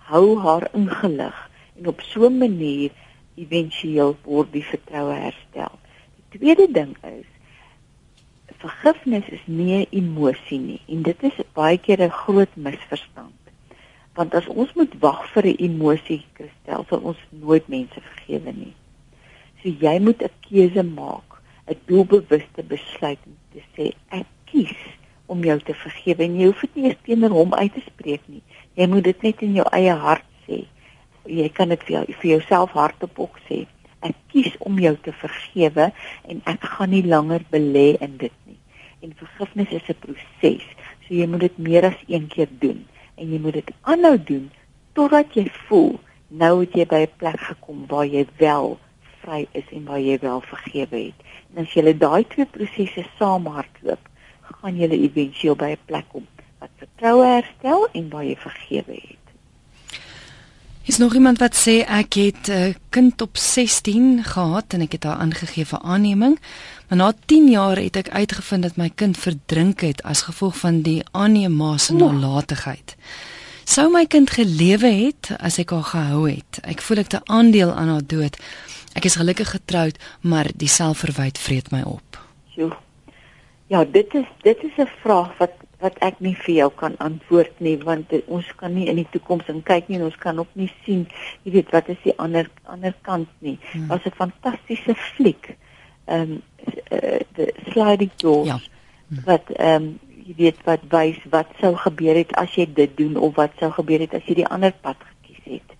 Hou 0.07 0.39
haar 0.39 0.69
ingelig 0.73 1.49
en 1.77 1.87
op 1.87 2.01
so 2.01 2.25
'n 2.25 2.37
manier 2.37 2.91
éventueel 3.35 4.15
word 4.23 4.53
die 4.53 4.63
vertroue 4.63 5.13
herstel 5.13 5.75
tweede 6.37 6.67
ding 6.71 6.95
is 7.03 7.27
vergifnis 8.59 9.27
is 9.35 9.43
nie 9.45 9.73
'n 9.77 9.87
emosie 9.91 10.59
nie 10.59 10.81
en 10.87 11.01
dit 11.01 11.23
is 11.23 11.37
baie 11.53 11.77
keer 11.77 12.01
'n 12.01 12.19
groot 12.23 12.55
misverstand. 12.55 13.41
Want 14.15 14.33
as 14.33 14.47
ons 14.47 14.73
moet 14.73 14.93
wag 14.99 15.21
vir 15.33 15.45
'n 15.45 15.55
emosie 15.67 16.23
kristel, 16.33 16.85
sal 16.89 16.99
ons 16.99 17.17
nooit 17.29 17.67
mense 17.67 18.01
vergewe 18.01 18.51
nie. 18.51 18.73
So 19.61 19.69
jy 19.69 19.99
moet 19.99 20.23
'n 20.23 20.31
keuse 20.47 20.83
maak, 20.83 21.34
'n 21.67 21.77
doelbewuste 21.85 22.63
besluit 22.63 23.19
om 23.25 23.37
te 23.53 23.61
sê 23.75 23.91
ek 24.09 24.27
kies 24.45 24.77
om 25.25 25.43
jou 25.43 25.57
te 25.59 25.73
vergewe 25.73 26.23
en 26.23 26.39
jy 26.39 26.45
hoef 26.45 26.61
dit 26.61 26.75
nie 26.75 26.89
eens 26.89 27.03
teenoor 27.03 27.33
hom 27.33 27.53
uit 27.53 27.73
te 27.73 27.81
spreek 27.85 28.21
nie. 28.29 28.41
Jy 28.77 28.87
moet 28.87 29.03
dit 29.03 29.21
net 29.21 29.41
in 29.41 29.55
jou 29.59 29.65
eie 29.71 29.93
hart 29.93 30.27
sê. 30.45 30.65
Jy 31.25 31.49
kan 31.49 31.69
dit 31.73 31.83
vir, 31.87 31.95
jou, 31.95 32.03
vir 32.21 32.29
jouself 32.29 32.75
hardop 32.77 33.19
ook 33.19 33.39
sê 33.49 33.65
ek 34.05 34.17
kies 34.29 34.53
om 34.59 34.77
jou 34.79 34.93
te 35.01 35.13
vergewe 35.17 35.89
en 36.29 36.41
ek 36.51 36.67
gaan 36.75 36.93
nie 36.93 37.05
langer 37.05 37.41
belê 37.49 37.95
in 38.05 38.17
dit 38.21 38.35
nie. 38.45 38.59
En 39.01 39.15
vergifnis 39.17 39.71
is 39.73 39.89
'n 39.89 39.97
proses. 40.05 40.65
So 41.07 41.13
jy 41.13 41.27
moet 41.27 41.47
dit 41.47 41.57
meer 41.57 41.85
as 41.85 41.99
een 42.07 42.27
keer 42.27 42.49
doen 42.59 42.85
en 43.15 43.31
jy 43.31 43.39
moet 43.39 43.53
dit 43.53 43.71
aanhou 43.81 44.17
doen 44.17 44.51
totdat 44.93 45.33
jy 45.33 45.49
voel 45.67 45.99
nou 46.29 46.59
het 46.61 46.73
jy 46.73 46.85
by 46.85 47.01
'n 47.05 47.17
plek 47.17 47.39
gekom 47.39 47.85
waar 47.87 48.05
jy 48.05 48.25
wel 48.37 48.77
vry 49.21 49.47
is 49.51 49.67
en 49.71 49.85
waar 49.85 49.99
jy 49.99 50.17
wel 50.21 50.41
vergewe 50.41 50.97
het. 50.97 51.19
En 51.55 51.63
as 51.63 51.73
jy 51.73 51.93
daai 51.95 52.25
twee 52.27 52.45
prosesse 52.45 53.05
saamhardloop, 53.17 54.09
gaan 54.61 54.75
jy 54.77 54.89
éventueel 54.91 55.55
by 55.55 55.69
'n 55.71 55.85
plek 55.87 56.09
kom 56.09 56.27
wat 56.59 56.69
vertroue 56.79 57.25
herstel 57.25 57.87
en 57.93 58.09
waar 58.09 58.25
jy 58.25 58.35
vergewe 58.35 58.93
het. 58.93 59.23
Is 60.85 60.97
nog 60.97 61.13
iemand 61.13 61.39
wat 61.39 61.55
sê 61.55 61.81
ek 61.87 62.13
het 62.13 62.49
'n 62.49 62.75
kind 62.89 63.21
op 63.21 63.37
16 63.37 64.23
gehad 64.23 64.73
en 64.73 64.81
ek 64.81 64.91
het 64.91 65.03
haar 65.03 65.17
aangegee 65.17 65.65
vir 65.65 65.79
aanneming, 65.79 66.39
maar 66.87 66.97
na 66.97 67.13
10 67.25 67.49
jaar 67.49 67.77
het 67.77 67.95
ek 67.95 68.09
uitgevind 68.09 68.63
dat 68.63 68.77
my 68.77 68.89
kind 68.95 69.17
verdrink 69.17 69.81
het 69.81 70.03
as 70.03 70.21
gevolg 70.21 70.57
van 70.57 70.81
die 70.81 71.03
aanneemma 71.11 71.77
se 71.77 71.93
nalatigheid. 71.93 72.95
Sou 73.63 73.91
my 73.91 74.05
kind 74.05 74.29
gelewe 74.29 74.87
het 74.87 75.31
as 75.39 75.57
ek 75.57 75.69
haar 75.69 75.83
gehou 75.83 76.29
het? 76.29 76.59
Ek 76.61 76.81
voel 76.81 76.97
ek 76.97 77.11
het 77.11 77.21
'n 77.21 77.31
aandeel 77.31 77.73
aan 77.73 77.87
haar 77.87 78.05
dood. 78.07 78.37
Ek 78.95 79.05
is 79.05 79.19
gelukkig 79.19 79.49
getroud, 79.51 79.99
maar 80.23 80.47
die 80.55 80.71
selfverwyte 80.71 81.41
vreet 81.41 81.71
my 81.71 81.83
op. 81.83 82.19
Jo. 82.55 82.71
Ja, 83.67 83.83
dit 83.83 84.13
is 84.13 84.27
dit 84.41 84.63
is 84.63 84.77
'n 84.77 84.89
vraag 85.03 85.37
wat 85.37 85.65
wat 85.79 85.97
ek 86.05 86.19
nie 86.23 86.35
vir 86.45 86.55
jou 86.55 86.69
kan 86.79 86.95
antwoord 87.03 87.59
nie 87.63 87.75
want 87.83 88.09
dit, 88.09 88.23
ons 88.31 88.47
kan 88.59 88.73
nie 88.73 88.87
in 88.91 88.99
die 89.01 89.07
toekoms 89.11 89.49
en 89.51 89.63
kyk 89.63 89.89
nie 89.89 89.99
en 89.99 90.07
ons 90.07 90.17
kan 90.21 90.39
ook 90.39 90.53
nie 90.53 90.69
sien 90.85 91.03
jy 91.43 91.51
weet 91.57 91.73
wat 91.75 91.89
is 91.93 91.99
die 92.05 92.15
ander 92.21 92.49
ander 92.71 92.95
kant 93.07 93.29
nie 93.45 93.57
hmm. 93.71 93.87
was 93.91 94.05
'n 94.05 94.15
fantastiese 94.21 94.95
fliek 94.95 95.51
ehm 96.05 96.21
um, 96.21 96.41
uh, 96.91 97.19
the 97.35 97.53
sliding 97.71 98.11
doors 98.23 98.47
ja. 98.47 98.59
hmm. 99.09 99.23
wat 99.25 99.51
ehm 99.57 99.83
um, 99.83 99.99
jy 100.25 100.35
weet 100.37 100.63
wat 100.65 100.81
wys 100.89 101.19
wat 101.29 101.51
sou 101.61 101.75
gebeur 101.75 102.15
het 102.15 102.33
as 102.41 102.55
jy 102.55 102.65
dit 102.73 102.97
doen 102.97 103.17
of 103.17 103.35
wat 103.35 103.51
sou 103.59 103.71
gebeur 103.71 103.99
het 103.99 104.13
as 104.13 104.25
jy 104.25 104.41
die 104.41 104.51
ander 104.57 104.73
pad 104.81 104.97
gekies 105.11 105.59
het 105.59 105.74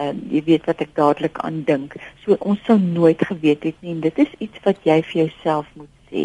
ehm 0.00 0.16
um, 0.16 0.20
jy 0.32 0.40
weet 0.46 0.64
wat 0.66 0.80
ek 0.80 0.94
dadelik 0.96 1.38
aan 1.44 1.62
dink. 1.68 1.96
So 2.24 2.36
ons 2.40 2.60
sou 2.64 2.78
nooit 2.80 3.20
geweet 3.20 3.68
het 3.68 3.76
nie 3.84 3.98
dit 4.00 4.18
is 4.24 4.32
iets 4.38 4.64
wat 4.64 4.80
jy 4.88 5.02
vir 5.02 5.26
jouself 5.26 5.68
moet 5.76 5.96
sê. 6.08 6.24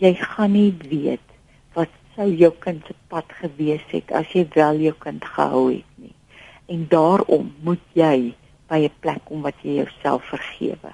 Jy 0.00 0.14
gaan 0.20 0.52
nie 0.56 0.72
weet 0.88 1.24
sou 2.14 2.28
jou 2.30 2.50
kind 2.62 2.82
se 2.86 2.94
pad 3.10 3.30
gewees 3.40 3.82
het 3.90 4.12
as 4.14 4.30
jy 4.34 4.44
wel 4.54 4.82
jou 4.86 4.94
kind 5.02 5.24
gehou 5.36 5.64
het 5.72 5.98
nie. 5.98 6.14
En 6.70 6.86
daarom 6.90 7.50
moet 7.66 7.82
jy 7.98 8.34
by 8.70 8.78
'n 8.86 8.98
plek 9.00 9.24
kom 9.24 9.42
wat 9.42 9.58
jy 9.62 9.82
jouself 9.82 10.22
vergewe 10.30 10.92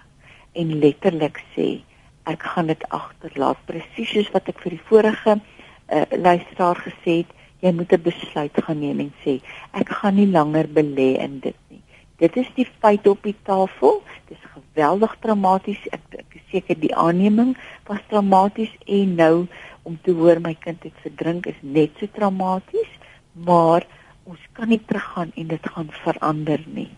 en 0.52 0.78
letterlik 0.80 1.42
sê 1.54 1.82
ek 2.24 2.42
gaan 2.42 2.66
dit 2.66 2.88
agterlaat. 2.88 3.58
Presies 3.66 4.08
soos 4.08 4.30
wat 4.32 4.48
ek 4.48 4.58
vir 4.60 4.70
die 4.70 4.86
vorige 4.88 5.40
uh, 5.40 6.04
luisteraar 6.10 6.76
gesê 6.76 7.22
het 7.22 7.30
jy 7.60 7.72
moet 7.72 7.92
'n 7.92 8.02
besluit 8.02 8.62
gaan 8.64 8.80
neem 8.80 9.00
en 9.00 9.12
sê 9.24 9.40
ek 9.72 9.88
gaan 9.88 10.16
nie 10.16 10.26
langer 10.26 10.66
belê 10.68 11.10
in 11.26 11.40
dit 11.40 11.56
nie 11.70 11.82
dit 12.18 12.36
is 12.36 12.48
die 12.56 12.68
feit 12.80 13.06
op 13.06 13.22
die 13.22 13.36
tafel 13.42 14.02
dit 14.28 14.36
is 14.36 14.44
geweldig 14.54 15.16
traumaties 15.20 15.82
ek, 15.92 16.02
ek 16.18 16.40
seker 16.50 16.76
die 16.80 16.94
aanneming 16.94 17.56
was 17.86 18.00
traumaties 18.08 18.72
en 18.86 19.14
nou 19.14 19.48
om 19.82 19.96
te 20.04 20.12
hoor 20.16 20.40
my 20.42 20.52
kind 20.64 20.82
het 20.84 20.96
verdrink 21.04 21.48
is 21.50 21.58
net 21.62 21.96
so 21.98 22.10
traumaties, 22.16 22.92
maar 23.32 23.86
ons 24.28 24.42
kan 24.56 24.70
nie 24.70 24.80
teruggaan 24.86 25.32
en 25.40 25.50
dit 25.50 25.68
gaan 25.74 25.90
verander 26.04 26.62
nie. 26.74 26.90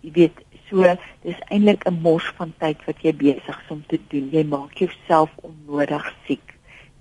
Jy 0.00 0.12
weet, 0.18 0.42
so 0.68 0.88
dis 1.22 1.40
eintlik 1.52 1.84
'n 1.86 2.00
mors 2.02 2.26
van 2.38 2.52
tyd 2.58 2.80
wat 2.86 3.02
jy 3.04 3.12
besig 3.12 3.56
is 3.62 3.70
om 3.70 3.84
te 3.86 4.00
doen. 4.08 4.30
Jy 4.32 4.44
maak 4.44 4.72
jouself 4.74 5.30
onnodig 5.42 6.04
siek 6.26 6.54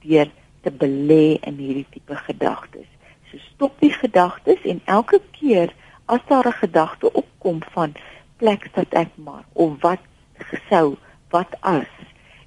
deur 0.04 0.30
te 0.64 0.72
belê 0.72 1.38
in 1.48 1.60
hierdie 1.60 1.88
tipe 1.92 2.16
gedagtes. 2.28 2.90
So 3.30 3.38
stop 3.54 3.80
die 3.84 3.94
gedagtes 3.94 4.64
en 4.64 4.82
elke 4.86 5.20
keer 5.36 5.74
as 6.06 6.24
daar 6.28 6.48
'n 6.48 6.62
gedagte 6.64 7.12
opkom 7.12 7.60
van 7.76 7.96
plek 8.38 8.70
dat 8.74 8.94
ek 8.94 9.12
maar 9.16 9.46
of 9.54 9.82
wat 9.82 10.04
gesou, 10.52 10.98
wat 11.30 11.52
as 11.60 11.92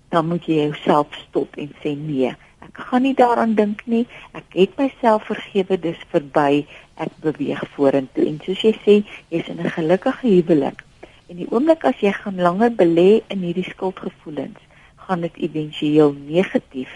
dan 0.09 0.29
moet 0.29 0.45
jy 0.47 0.55
jouself 0.55 1.07
stop 1.29 1.57
en 1.57 1.71
sê 1.83 1.97
nee, 1.99 2.31
ek 2.67 2.79
gaan 2.89 3.03
nie 3.03 3.15
daaraan 3.15 3.55
dink 3.55 3.87
nie. 3.87 4.07
Ek 4.33 4.45
het 4.55 4.77
myself 4.79 5.27
vergewe, 5.31 5.79
dis 5.81 6.01
verby. 6.11 6.67
Ek 6.95 7.13
beweeg 7.21 7.63
vorentoe. 7.75 8.27
En 8.27 8.41
soos 8.45 8.61
jy 8.61 8.73
sê, 8.85 8.95
jy's 9.29 9.49
in 9.49 9.61
'n 9.61 9.71
gelukkige 9.71 10.27
huwelik. 10.27 10.85
En 11.29 11.37
die 11.37 11.51
oomblik 11.51 11.85
as 11.85 11.99
jy 12.01 12.13
gaan 12.13 12.41
langer 12.41 12.71
belê 12.71 13.23
in 13.29 13.41
hierdie 13.43 13.71
skuldgevoelens, 13.71 14.61
gaan 14.97 15.21
dit 15.21 15.37
éventueel 15.37 16.13
negatief 16.13 16.91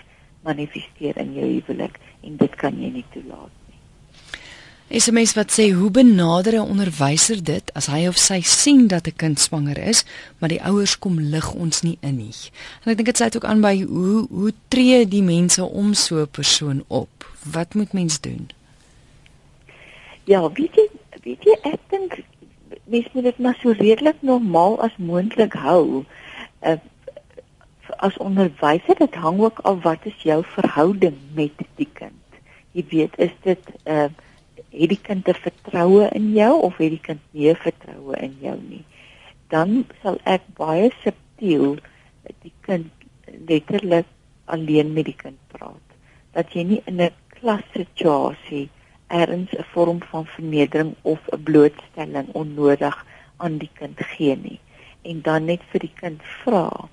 manifesteer 0.47 1.17
in 1.17 1.35
jou 1.35 1.47
huwelik 1.47 1.99
en 2.25 2.37
dit 2.37 2.55
kan 2.61 2.77
jy 2.81 2.91
nie 2.91 3.07
toelaat. 3.15 3.51
SMS 4.91 5.37
wat 5.39 5.53
sê 5.55 5.69
hoe 5.71 5.91
benader 5.91 6.55
'n 6.59 6.67
onderwyser 6.67 7.45
dit 7.45 7.75
as 7.75 7.87
hy 7.87 8.09
of 8.09 8.17
sy 8.19 8.41
sien 8.41 8.89
dat 8.89 9.07
'n 9.07 9.17
kind 9.17 9.39
swanger 9.39 9.79
is, 9.79 10.05
maar 10.39 10.49
die 10.49 10.63
ouers 10.63 10.99
kom 10.99 11.21
lig 11.21 11.55
ons 11.55 11.83
nie 11.83 11.99
in 12.01 12.17
nie. 12.17 12.35
En 12.83 12.91
ek 12.91 12.97
dink 12.97 13.07
dit 13.07 13.17
sluit 13.17 13.37
ook 13.37 13.45
aan 13.45 13.61
by 13.61 13.83
hoe 13.83 14.27
hoe 14.31 14.53
tree 14.69 15.09
die 15.09 15.23
mense 15.23 15.65
om 15.65 15.95
so 15.95 16.23
'n 16.23 16.31
persoon 16.31 16.85
op? 16.89 17.09
Wat 17.53 17.75
moet 17.75 17.93
mens 17.93 18.21
doen? 18.21 18.51
Ja, 20.25 20.53
weet 20.53 20.75
jy, 20.75 20.89
weet 21.23 21.45
jy 21.45 21.57
ek 21.63 21.81
dink 21.89 22.19
mens 22.85 23.07
moet 23.13 23.23
dit 23.23 23.39
maar 23.39 23.59
so 23.63 23.71
redelik 23.71 24.17
normaal 24.21 24.83
as 24.83 24.97
moontlik 24.97 25.53
hou. 25.53 26.05
Uh, 26.63 26.77
as 27.97 28.17
onderwyser 28.17 28.99
dit 28.99 29.15
hang 29.15 29.41
ook 29.41 29.59
af 29.59 29.83
wat 29.83 30.07
is 30.07 30.23
jou 30.23 30.45
verhouding 30.45 31.17
met 31.35 31.53
die 31.77 31.89
kind. 31.93 32.41
Jy 32.73 32.85
weet, 32.89 33.19
is 33.19 33.35
dit 33.43 33.65
'n 33.85 33.91
uh, 33.91 34.09
het 34.71 34.89
die 34.89 35.01
kind 35.03 35.29
'n 35.29 35.35
vertroue 35.35 36.09
in 36.09 36.33
jou 36.33 36.61
of 36.61 36.77
het 36.77 36.91
die 36.91 37.01
kind 37.01 37.21
nie 37.31 37.55
vertroue 37.55 38.17
in 38.17 38.37
jou 38.41 38.59
nie? 38.69 38.85
Dan 39.49 39.85
sal 40.03 40.19
ek 40.25 40.43
baie 40.55 40.91
subtiel 41.03 41.79
die 42.43 42.53
kind 42.61 42.91
letterlik 43.47 44.07
alleen 44.45 44.93
met 44.93 45.05
die 45.05 45.17
kind 45.17 45.39
praat. 45.49 45.87
Dat 46.33 46.53
jy 46.53 46.63
nie 46.63 46.83
in 46.87 47.01
'n 47.01 47.11
klassituasie 47.29 48.69
erns 49.07 49.51
'n 49.53 49.65
vorm 49.73 50.03
van 50.11 50.27
vernedering 50.27 50.95
of 51.03 51.21
'n 51.33 51.43
blootstelling 51.43 52.29
onnodig 52.33 53.07
aan 53.37 53.59
die 53.59 53.71
kind 53.75 53.99
gee 53.99 54.37
nie. 54.37 54.61
En 55.03 55.21
dan 55.23 55.45
net 55.45 55.61
vir 55.71 55.81
die 55.81 55.95
kind 55.95 56.21
vra 56.23 56.89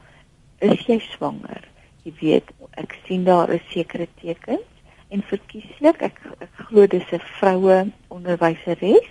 is 0.59 0.85
jy 0.87 0.97
swanger? 1.13 1.63
Jy 2.05 2.13
weet 2.21 2.51
ek 2.81 2.95
sien 3.05 3.25
daar 3.27 3.51
is 3.53 3.63
sekere 3.73 4.07
tekens. 4.21 4.65
En 5.13 5.23
verkieslik 5.23 6.01
ek 6.03 6.19
ek 6.43 6.63
glo 6.67 6.87
dis 6.87 7.11
'n 7.11 7.23
vroue 7.39 7.91
onderwyseres. 8.07 9.09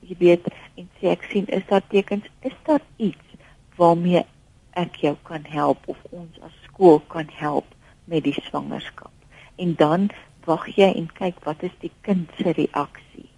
Jy 0.00 0.16
weet 0.18 0.48
en 0.76 0.88
sê 0.98 1.12
ek 1.12 1.24
sien 1.30 1.46
is 1.48 1.64
daar 1.68 1.86
tekens 1.88 2.26
is 2.42 2.56
daar 2.64 2.82
iets 2.96 3.36
waarmee 3.76 4.24
ek 4.72 4.96
jou 4.96 5.16
kan 5.22 5.44
help 5.44 5.88
of 5.88 5.98
ons 6.10 6.40
as 6.42 6.52
skool 6.64 7.00
kan 7.08 7.28
help 7.32 7.66
met 8.04 8.24
die 8.24 8.36
swangerskap? 8.48 9.12
En 9.56 9.74
dan 9.74 10.10
wag 10.44 10.66
jy 10.76 10.92
en 10.96 11.08
kyk 11.14 11.44
wat 11.44 11.62
is 11.62 11.76
die 11.80 11.92
kind 12.02 12.30
se 12.38 12.52
reaksie 12.52 13.28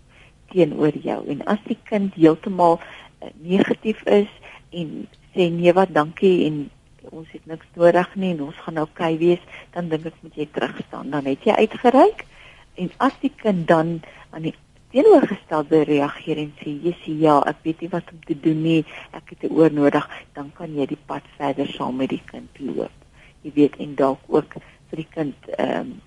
teenoor 0.52 0.94
jou. 1.02 1.20
En 1.28 1.44
as 1.50 1.60
die 1.66 1.78
kind 1.88 2.14
heeltemal 2.14 2.78
uh, 2.78 3.28
negatief 3.42 4.02
is 4.06 4.30
en 4.70 5.06
sê 5.34 5.48
nee 5.50 5.72
wat 5.76 5.94
dankie 5.94 6.44
en 6.46 6.70
ons 7.10 7.28
het 7.32 7.46
niks 7.46 7.66
nodig 7.74 8.14
nie 8.14 8.32
en 8.34 8.42
ons 8.48 8.58
gaan 8.64 8.78
oukei 8.78 9.14
okay 9.14 9.18
wees, 9.18 9.46
dan 9.74 9.88
dink 9.88 10.06
ek 10.06 10.20
moet 10.22 10.36
jy 10.36 10.48
terug 10.52 10.76
staan. 10.86 11.10
Dan 11.10 11.24
het 11.24 11.44
jy 11.44 11.56
uitgereik 11.58 12.26
en 12.74 12.90
as 12.98 13.16
die 13.20 13.32
kind 13.42 13.66
dan 13.68 14.00
aan 14.30 14.46
die 14.48 14.54
teenoorgestelde 14.92 15.82
reageer 15.88 16.38
en 16.38 16.52
sê 16.60 16.94
sê 17.00 17.16
ja, 17.24 17.38
ek 17.48 17.64
weet 17.64 17.80
nie 17.80 17.90
wat 17.92 18.12
om 18.12 18.20
te 18.28 18.36
doen 18.46 18.62
nie, 18.62 18.84
ek 19.12 19.34
het 19.34 19.44
'n 19.48 19.54
oor 19.56 19.72
nodig, 19.72 20.08
dan 20.34 20.52
kan 20.52 20.74
jy 20.74 20.86
die 20.86 21.02
pad 21.06 21.22
verder 21.38 21.66
saam 21.66 21.96
met 21.96 22.10
die 22.10 22.22
kind 22.26 22.50
loop. 22.60 22.96
Jy 23.42 23.52
weet 23.54 23.76
en 23.76 23.94
dalk 23.94 24.20
ook 24.28 24.54
vir 24.90 24.96
die 24.96 25.10
kind 25.10 25.36
ehm 25.58 25.80
um, 25.80 26.00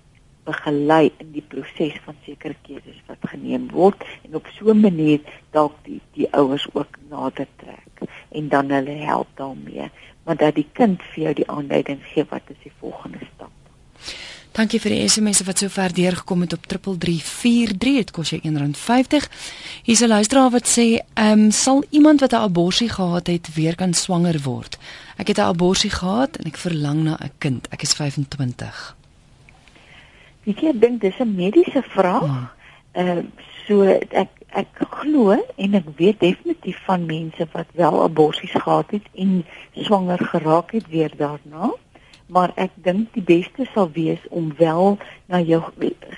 begelei 0.46 1.10
in 1.22 1.32
die 1.34 1.44
proses 1.54 1.98
van 2.04 2.16
sekere 2.24 2.56
keuses 2.66 2.98
wat 3.10 3.30
geneem 3.32 3.68
word 3.74 4.04
en 4.24 4.38
op 4.40 4.46
so 4.58 4.70
'n 4.72 4.80
manier 4.80 5.20
dalk 5.50 5.74
die 5.84 6.00
die 6.14 6.28
ouers 6.32 6.66
ook 6.72 6.98
nader 7.10 7.48
trek 7.62 8.08
en 8.30 8.48
dan 8.48 8.70
hulle 8.70 8.96
help 9.10 9.28
daarmee 9.34 9.90
maar 10.24 10.36
dat 10.36 10.54
die 10.54 10.68
kind 10.72 11.02
vir 11.12 11.22
jou 11.22 11.34
die 11.34 11.50
aanduiding 11.50 12.00
gee 12.12 12.24
wat 12.30 12.42
is 12.50 12.62
die 12.62 12.72
volgende 12.80 13.18
stap. 13.34 13.52
Dankie 14.56 14.80
vir 14.80 14.94
die 14.94 15.04
SMS 15.04 15.42
wat 15.44 15.60
so 15.60 15.68
ver 15.68 15.92
deurgekom 15.92 16.40
het 16.46 16.54
op 16.56 16.66
3343 16.66 17.96
dit 17.96 18.10
kos 18.16 18.30
jou 18.32 18.40
R1.50. 18.40 19.26
Hier's 19.84 20.00
'n 20.00 20.08
luisteraar 20.08 20.50
wat 20.50 20.66
sê, 20.66 20.86
"Ehm 21.14 21.40
um, 21.40 21.50
sal 21.50 21.84
iemand 21.90 22.20
wat 22.20 22.32
'n 22.32 22.44
abortus 22.48 22.90
gehad 22.90 23.26
het 23.26 23.54
weer 23.54 23.74
kan 23.74 23.94
swanger 23.94 24.40
word? 24.42 24.78
Ek 25.16 25.28
het 25.28 25.38
'n 25.38 25.50
abortus 25.52 25.92
gehad 25.92 26.36
en 26.36 26.44
ek 26.44 26.56
verlang 26.56 27.02
na 27.02 27.18
'n 27.20 27.32
kind. 27.38 27.68
Ek 27.70 27.82
is 27.82 27.94
25." 27.94 28.96
Ek 30.46 30.60
dink 30.80 31.00
dis 31.00 31.18
'n 31.18 31.34
mediese 31.34 31.82
vraag. 31.82 32.54
Ehm 32.92 33.18
uh, 33.18 33.24
so 33.66 33.82
ek 33.82 34.30
ek 34.62 34.78
glo 34.90 35.34
en 35.56 35.74
ek 35.74 35.88
weet 35.96 36.20
definitief 36.20 36.78
van 36.86 37.06
mense 37.06 37.46
wat 37.52 37.66
wel 37.74 38.02
aborsies 38.02 38.54
gehad 38.54 38.90
het 38.90 39.06
en 39.14 39.44
swanger 39.74 40.18
geraak 40.18 40.70
het 40.70 40.86
weer 40.88 41.12
daarna. 41.16 41.72
Maar 42.26 42.52
ek 42.54 42.70
dink 42.74 43.12
die 43.14 43.22
beste 43.22 43.66
sal 43.74 43.90
wees 43.90 44.22
om 44.28 44.54
wel 44.56 44.98
na 45.26 45.40
jou 45.40 45.62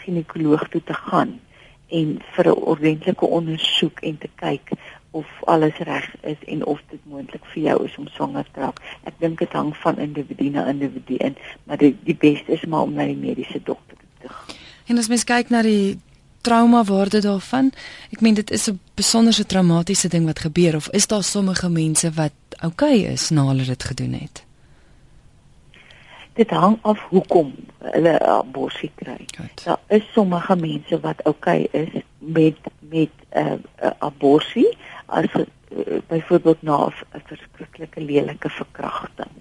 ginekoloog 0.05 0.69
toe 0.69 0.83
te 0.85 0.95
gaan 0.95 1.41
en 1.89 2.21
vir 2.35 2.47
'n 2.49 2.63
ordentlike 2.73 3.27
ondersoek 3.27 4.01
en 4.01 4.19
te 4.19 4.29
kyk 4.35 4.71
of 5.11 5.27
alles 5.45 5.79
reg 5.79 6.17
is 6.21 6.41
en 6.47 6.67
of 6.67 6.83
dit 6.91 7.01
moontlik 7.05 7.45
vir 7.45 7.63
jou 7.63 7.85
is 7.85 7.97
om 7.97 8.09
swanger 8.09 8.45
te 8.53 8.61
raak. 8.61 8.81
Ek 9.05 9.15
dink 9.19 9.39
dit 9.39 9.53
hang 9.53 9.77
van 9.77 9.99
individu 9.99 10.51
na 10.51 10.67
individu 10.69 11.17
in, 11.17 11.37
maar 11.65 11.77
die 11.77 11.97
die 12.05 12.17
beste 12.17 12.53
is 12.53 12.65
maar 12.65 12.83
om 12.83 12.93
na 12.93 13.05
die 13.09 13.17
mediese 13.17 13.63
dokter 13.63 13.97
te 13.97 14.08
gaan. 14.27 14.57
En 14.87 14.99
as 14.99 15.09
mens 15.09 15.25
kyk 15.25 15.51
na 15.53 15.63
die 15.63 15.99
trauma 16.41 16.85
waarde 16.85 17.21
daarvan, 17.21 17.73
ek 18.15 18.21
meen 18.21 18.35
dit 18.35 18.51
is 18.51 18.69
'n 18.71 18.81
besonderse 18.95 19.47
traumatiese 19.47 20.09
ding 20.09 20.25
wat 20.25 20.39
gebeur 20.39 20.77
of 20.77 20.89
is 20.91 21.07
daar 21.07 21.23
sommige 21.23 21.69
mense 21.69 22.11
wat 22.13 22.33
oukei 22.61 23.01
okay 23.01 23.13
is 23.13 23.31
na 23.31 23.47
hulle 23.47 23.65
dit 23.65 23.83
gedoen 23.85 24.13
het? 24.13 24.45
Dit 26.33 26.51
hang 26.51 26.79
af 26.83 27.01
hoekom 27.11 27.55
hulle 27.79 28.21
abortus 28.21 28.91
kry. 28.95 29.27
Daar 29.65 29.81
is 29.89 30.13
sommige 30.13 30.57
mense 30.57 31.01
wat 31.01 31.23
oukei 31.23 31.65
okay 31.65 31.83
is 31.83 32.03
met 32.19 32.57
met 32.79 33.11
'n 33.35 33.39
uh, 33.39 33.53
uh, 33.83 33.91
abortus 33.99 34.77
as 35.07 35.25
uh, 35.35 35.45
byvoorbeeld 36.09 36.63
na 36.63 36.87
'n 36.87 37.23
verskriklike 37.25 38.01
lelike 38.01 38.51
verkrachting. 38.51 39.37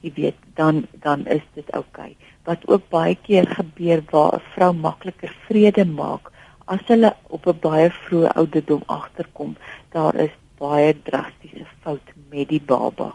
Jy 0.00 0.12
weet, 0.14 0.36
dan 0.54 0.86
dan 0.92 1.26
is 1.26 1.42
dit 1.54 1.72
oukei. 1.72 2.10
Okay. 2.10 2.16
Wat 2.44 2.68
ook 2.68 2.88
baie 2.88 3.16
keer 3.22 3.46
gebeur 3.46 4.02
waar 4.10 4.34
'n 4.34 4.46
vrou 4.54 4.72
makliker 4.72 5.36
vrede 5.46 5.84
maak 5.84 6.30
as 6.64 6.80
hulle 6.86 7.16
op 7.28 7.46
'n 7.46 7.58
baie 7.60 7.90
vroeë 7.90 8.34
ouderdom 8.34 8.82
agterkom, 8.86 9.56
daar 9.90 10.14
is 10.14 10.34
baie 10.58 11.02
drastiese 11.02 11.66
fout 11.82 12.08
met 12.30 12.48
die 12.48 12.62
baba 12.62 13.14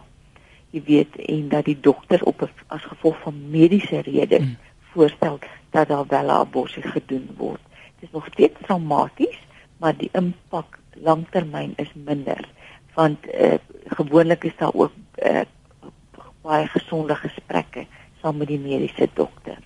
jy 0.69 0.81
weet 0.85 1.15
en 1.25 1.49
dat 1.49 1.65
die 1.65 1.77
dokter 1.79 2.23
op 2.29 2.43
a, 2.45 2.49
as 2.67 2.85
gevolg 2.85 3.17
van 3.23 3.37
mediese 3.49 4.01
redes 4.05 4.45
mm. 4.45 4.57
voorstel 4.93 5.39
dat 5.73 5.87
daar 5.87 6.05
wel 6.07 6.25
'n 6.25 6.29
abortus 6.29 6.85
gedoen 6.85 7.29
word. 7.37 7.61
Dit 7.99 8.09
is 8.09 8.11
nog 8.11 8.25
steeds 8.25 8.59
traumaties, 8.61 9.39
maar 9.77 9.97
die 9.97 10.09
impak 10.11 10.79
langtermyn 10.93 11.73
is 11.75 11.91
minder 11.93 12.47
want 12.93 13.19
uh, 13.33 13.53
gewoonlik 13.85 14.43
is 14.43 14.55
daar 14.57 14.73
ook 14.73 14.91
uh, 15.23 15.41
baie 16.41 16.67
gesonde 16.67 17.15
gesprekke 17.15 17.85
saam 18.21 18.37
met 18.37 18.47
die 18.47 18.59
mediese 18.59 19.09
dokter. 19.13 19.57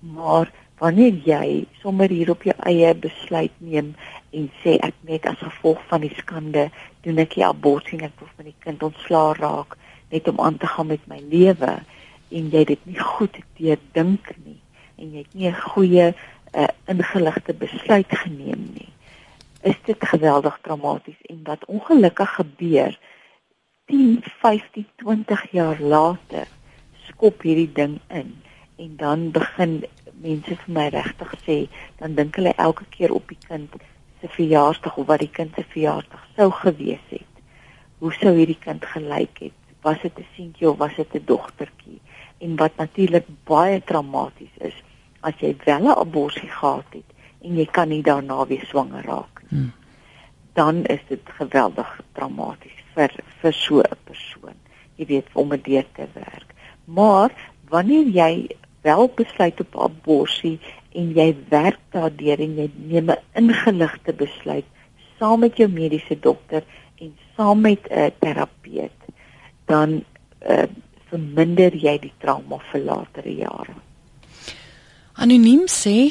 Maar 0.00 0.50
wanneer 0.82 1.14
jy 1.24 1.64
sommer 1.82 2.10
hier 2.10 2.32
op 2.32 2.42
jou 2.42 2.54
eie 2.66 2.90
besluit 2.98 3.54
neem 3.62 3.92
en 4.34 4.48
sê 4.62 4.74
ek 4.82 4.96
net 5.06 5.26
as 5.30 5.38
gevolg 5.38 5.82
van 5.90 6.02
die 6.02 6.14
skande 6.18 6.64
doen 7.06 7.20
ek 7.22 7.36
die 7.36 7.44
abortus 7.46 7.94
en 7.98 8.08
ek 8.08 8.24
van 8.24 8.48
die 8.48 8.56
kind 8.64 8.82
ontslaa 8.82 9.36
raak 9.38 9.76
net 10.10 10.28
om 10.32 10.40
aan 10.42 10.58
te 10.58 10.70
gaan 10.72 10.90
met 10.90 11.04
my 11.10 11.20
lewe 11.30 11.76
en 12.32 12.48
jy 12.54 12.64
dit 12.72 12.88
nie 12.88 12.98
goed 12.98 13.38
deurdink 13.60 14.32
nie 14.42 14.58
en 14.98 15.12
jy 15.12 15.22
het 15.22 15.34
nie 15.38 15.48
'n 15.50 15.62
goeie 15.74 16.08
uh, 16.10 16.68
ingeligte 16.90 17.54
besluit 17.54 18.18
geneem 18.24 18.66
nie 18.74 18.90
is 19.62 19.78
dit 19.86 20.08
geweldig 20.14 20.58
traumaties 20.62 21.20
en 21.30 21.44
wat 21.46 21.64
ongelukkig 21.66 22.34
gebeur 22.40 22.98
10, 23.86 24.18
15, 24.42 24.86
20 24.96 25.46
jaar 25.50 25.78
later 25.80 26.46
skop 27.22 27.44
hierdie 27.46 27.70
ding 27.70 28.00
in. 28.10 28.34
En 28.82 28.96
dan 28.98 29.30
begin 29.30 29.84
mense 30.22 30.56
vir 30.58 30.74
my 30.74 30.88
regtig 30.90 31.34
sê 31.46 31.56
dan 32.00 32.16
dink 32.18 32.34
hulle 32.38 32.52
elke 32.58 32.84
keer 32.90 33.12
op 33.14 33.28
die 33.30 33.38
kind 33.46 33.70
se 34.20 34.30
verjaarsdag 34.30 34.96
of 34.98 35.06
wat 35.06 35.22
die 35.22 35.30
kind 35.30 35.54
se 35.54 35.62
verjaarsdag 35.70 36.24
sou 36.36 36.50
gewees 36.50 37.04
het. 37.10 37.42
Hoe 38.02 38.10
sou 38.18 38.32
hierdie 38.34 38.58
kind 38.58 38.82
gelyk 38.94 39.38
het? 39.38 39.58
Was 39.86 40.02
dit 40.02 40.18
'n 40.18 40.26
seentjie 40.34 40.68
of 40.70 40.78
was 40.78 40.96
dit 40.96 41.14
'n 41.14 41.22
dogtertjie? 41.24 42.00
En 42.40 42.56
wat 42.56 42.76
natuurlik 42.76 43.26
baie 43.44 43.82
traumaties 43.84 44.54
is 44.58 44.74
as 45.20 45.34
jy 45.38 45.54
wel 45.64 45.86
'n 45.86 45.98
abortus 45.98 46.50
gehad 46.50 46.90
het 46.90 47.08
en 47.42 47.54
jy 47.56 47.66
kan 47.66 47.88
nie 47.88 48.02
daarna 48.02 48.46
weer 48.46 48.64
swanger 48.66 49.04
raak 49.04 49.42
nie 49.42 49.58
hmm. 49.58 49.72
dan 50.52 50.84
is 50.84 51.00
dit 51.08 51.22
geweldig 51.38 52.00
traumaties 52.12 52.82
vir 52.94 53.10
vir 53.40 53.52
so 53.52 53.80
'n 53.80 53.96
persoon. 54.04 54.58
Jy 54.96 55.06
weet 55.06 55.28
om 55.32 55.48
dit 55.48 55.64
deur 55.64 55.86
te 55.92 56.06
werk 56.14 56.52
maar 56.84 57.30
wanneer 57.68 58.06
jy 58.06 58.48
wel 58.82 59.10
besluit 59.14 59.60
op 59.60 59.78
abortus 59.78 60.58
en 60.92 61.12
jy 61.16 61.36
werk 61.48 61.80
daardeur 61.90 62.40
en 62.40 62.56
jy 62.56 62.70
neem 62.76 63.10
'n 63.10 63.22
ingeligte 63.34 64.12
besluit 64.12 64.66
saam 65.18 65.40
met 65.40 65.56
jou 65.56 65.68
mediese 65.70 66.18
dokter 66.18 66.62
en 66.98 67.14
saam 67.36 67.60
met 67.60 67.86
'n 67.90 68.10
terapeut 68.18 69.00
dan 69.66 70.04
uh, 70.48 70.66
verminder 71.08 71.74
jy 71.76 71.98
die 71.98 72.12
trauma 72.18 72.58
vir 72.72 72.80
latere 72.80 73.34
jare. 73.34 73.74
Anoniem 75.22 75.68
sê 75.70 76.10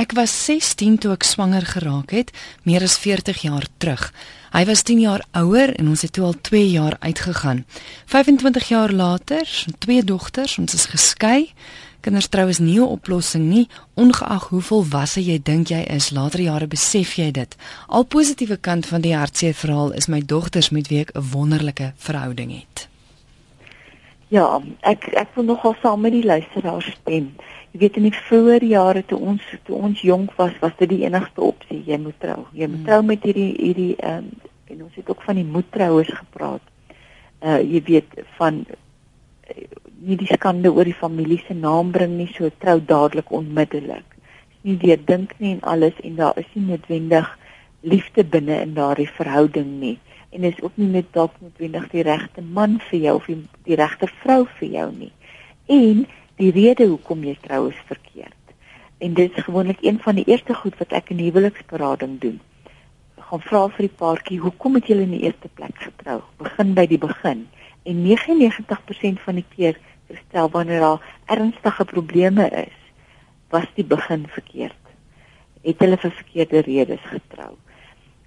ek 0.00 0.14
was 0.16 0.32
16 0.32 0.94
toe 1.04 1.10
ek 1.12 1.26
swanger 1.28 1.66
geraak 1.68 2.14
het, 2.16 2.30
meer 2.64 2.86
as 2.86 2.94
40 2.96 3.42
jaar 3.44 3.66
terug. 3.76 4.06
Hy 4.54 4.62
was 4.64 4.80
10 4.88 5.02
jaar 5.02 5.24
ouer 5.36 5.74
en 5.76 5.90
ons 5.92 6.00
het 6.00 6.14
toe 6.16 6.24
al 6.24 6.38
2 6.48 6.62
jaar 6.70 6.96
uitgegaan. 7.02 7.66
25 8.08 8.70
jaar 8.72 8.94
later, 8.96 9.44
twee 9.84 10.00
dogters, 10.00 10.56
ons 10.56 10.72
is 10.72 10.88
geskei. 10.88 11.52
Kinders 12.00 12.30
trou 12.32 12.48
is 12.48 12.58
nie 12.58 12.80
'n 12.80 12.88
oplossing 12.96 13.44
nie, 13.44 13.68
ongeag 13.94 14.48
hoe 14.48 14.62
volwasse 14.62 15.20
jy 15.20 15.38
dink 15.42 15.68
jy 15.68 15.84
is. 15.92 16.10
Later 16.10 16.40
jare 16.40 16.66
besef 16.66 17.16
jy 17.16 17.30
dit. 17.30 17.56
Al 17.88 18.04
positiewe 18.04 18.56
kant 18.56 18.86
van 18.86 19.00
die 19.00 19.16
hartseer 19.16 19.54
verhaal 19.54 19.92
is 19.92 20.08
my 20.08 20.22
dogters 20.24 20.70
met 20.70 20.88
wie 20.88 21.00
ek 21.00 21.12
'n 21.14 21.30
wonderlike 21.30 21.92
verhouding 21.96 22.50
het. 22.52 22.88
Ja, 24.28 24.60
ek 24.80 25.06
ek 25.14 25.28
wil 25.34 25.44
nogal 25.44 25.76
saam 25.82 26.00
met 26.00 26.12
die 26.12 26.24
luisteraars 26.24 26.88
stem. 27.00 27.34
Jy 27.76 27.82
weet 27.82 27.96
in 28.00 28.06
die 28.06 28.16
vroeë 28.16 28.54
jare 28.70 29.02
toe 29.04 29.18
ons 29.20 29.42
toe 29.66 29.76
ons 29.76 29.98
jonk 30.00 30.30
was, 30.38 30.54
was 30.62 30.72
dit 30.78 30.88
die 30.94 31.02
enigste 31.04 31.42
opsie. 31.44 31.82
Jy 31.84 31.98
moet 32.00 32.16
trou. 32.24 32.46
Jy 32.56 32.70
moet 32.70 32.78
hmm. 32.78 32.86
trou 32.86 33.02
met 33.04 33.26
hierdie 33.28 33.50
hierdie 33.52 33.90
ehm 33.98 34.30
um, 34.30 34.54
en 34.72 34.78
ons 34.86 34.94
het 34.96 35.10
ook 35.12 35.20
van 35.22 35.36
die 35.36 35.44
moedtroues 35.44 36.08
gepraat. 36.08 36.64
Uh 37.44 37.58
jy 37.60 37.82
weet 37.90 38.16
van 38.38 38.62
uh, 38.64 39.66
nie 40.08 40.16
die 40.16 40.30
skande 40.30 40.72
oor 40.72 40.88
die 40.88 40.96
familie 40.96 41.36
se 41.44 41.54
naam 41.54 41.92
bring 41.92 42.16
nie, 42.16 42.30
so 42.32 42.48
trou 42.64 42.78
dadelik 42.80 43.28
onmiddellik. 43.28 44.16
Nie 44.64 44.80
weer 44.80 45.04
dink 45.12 45.36
nie 45.36 45.52
en 45.58 45.62
alles 45.76 46.00
en 46.00 46.16
daar 46.16 46.40
is 46.40 46.48
nie 46.56 46.64
noodwendig 46.72 47.28
liefde 47.84 48.24
binne 48.24 48.56
in 48.64 48.72
daardie 48.80 49.10
verhouding 49.20 49.76
nie 49.84 49.98
en 50.32 50.48
is 50.48 50.62
ook 50.64 50.80
nie 50.80 50.88
net 50.96 51.12
dalk 51.12 51.36
noodwendig 51.44 51.90
die 51.92 52.08
regte 52.08 52.42
man 52.42 52.80
vir 52.88 52.98
jou 53.04 53.18
of 53.20 53.28
die, 53.28 53.42
die 53.68 53.76
regte 53.76 54.08
vrou 54.24 54.46
vir 54.58 54.68
jou 54.80 54.88
nie. 54.96 55.12
En 55.68 56.06
die 56.40 56.50
rede 56.54 56.86
hoekom 56.86 57.24
jy 57.24 57.36
trou 57.42 57.68
is 57.70 57.80
verkeerd. 57.88 58.32
En 58.98 59.14
dit 59.14 59.32
is 59.36 59.44
gewoonlik 59.44 59.82
een 59.84 59.98
van 60.00 60.16
die 60.16 60.24
eerste 60.24 60.54
goed 60.54 60.78
wat 60.78 60.94
ek 60.96 61.10
in 61.14 61.20
huweliksberading 61.20 62.20
doen. 62.20 62.40
Gaan 63.28 63.42
vra 63.42 63.66
vir 63.74 63.88
die 63.88 63.96
paartjie, 63.98 64.40
hoekom 64.40 64.78
het 64.78 64.88
julle 64.90 65.04
in 65.08 65.16
die 65.16 65.24
eerste 65.26 65.48
plek 65.58 65.76
getrou? 65.82 66.20
Begin 66.38 66.74
by 66.74 66.86
die 66.86 67.00
begin. 67.02 67.46
En 67.84 68.02
99% 68.04 69.22
van 69.26 69.40
die 69.40 69.46
keer 69.56 69.78
verstel 70.06 70.50
wanneer 70.50 70.80
daar 70.80 71.06
ernstige 71.26 71.84
probleme 71.84 72.48
is, 72.64 72.76
was 73.50 73.66
die 73.74 73.84
begin 73.84 74.26
verkeerd. 74.30 74.82
Het 75.66 75.80
hulle 75.82 75.98
vir 75.98 76.18
verkeerde 76.22 76.66
redes 76.66 77.08
getrou 77.10 77.56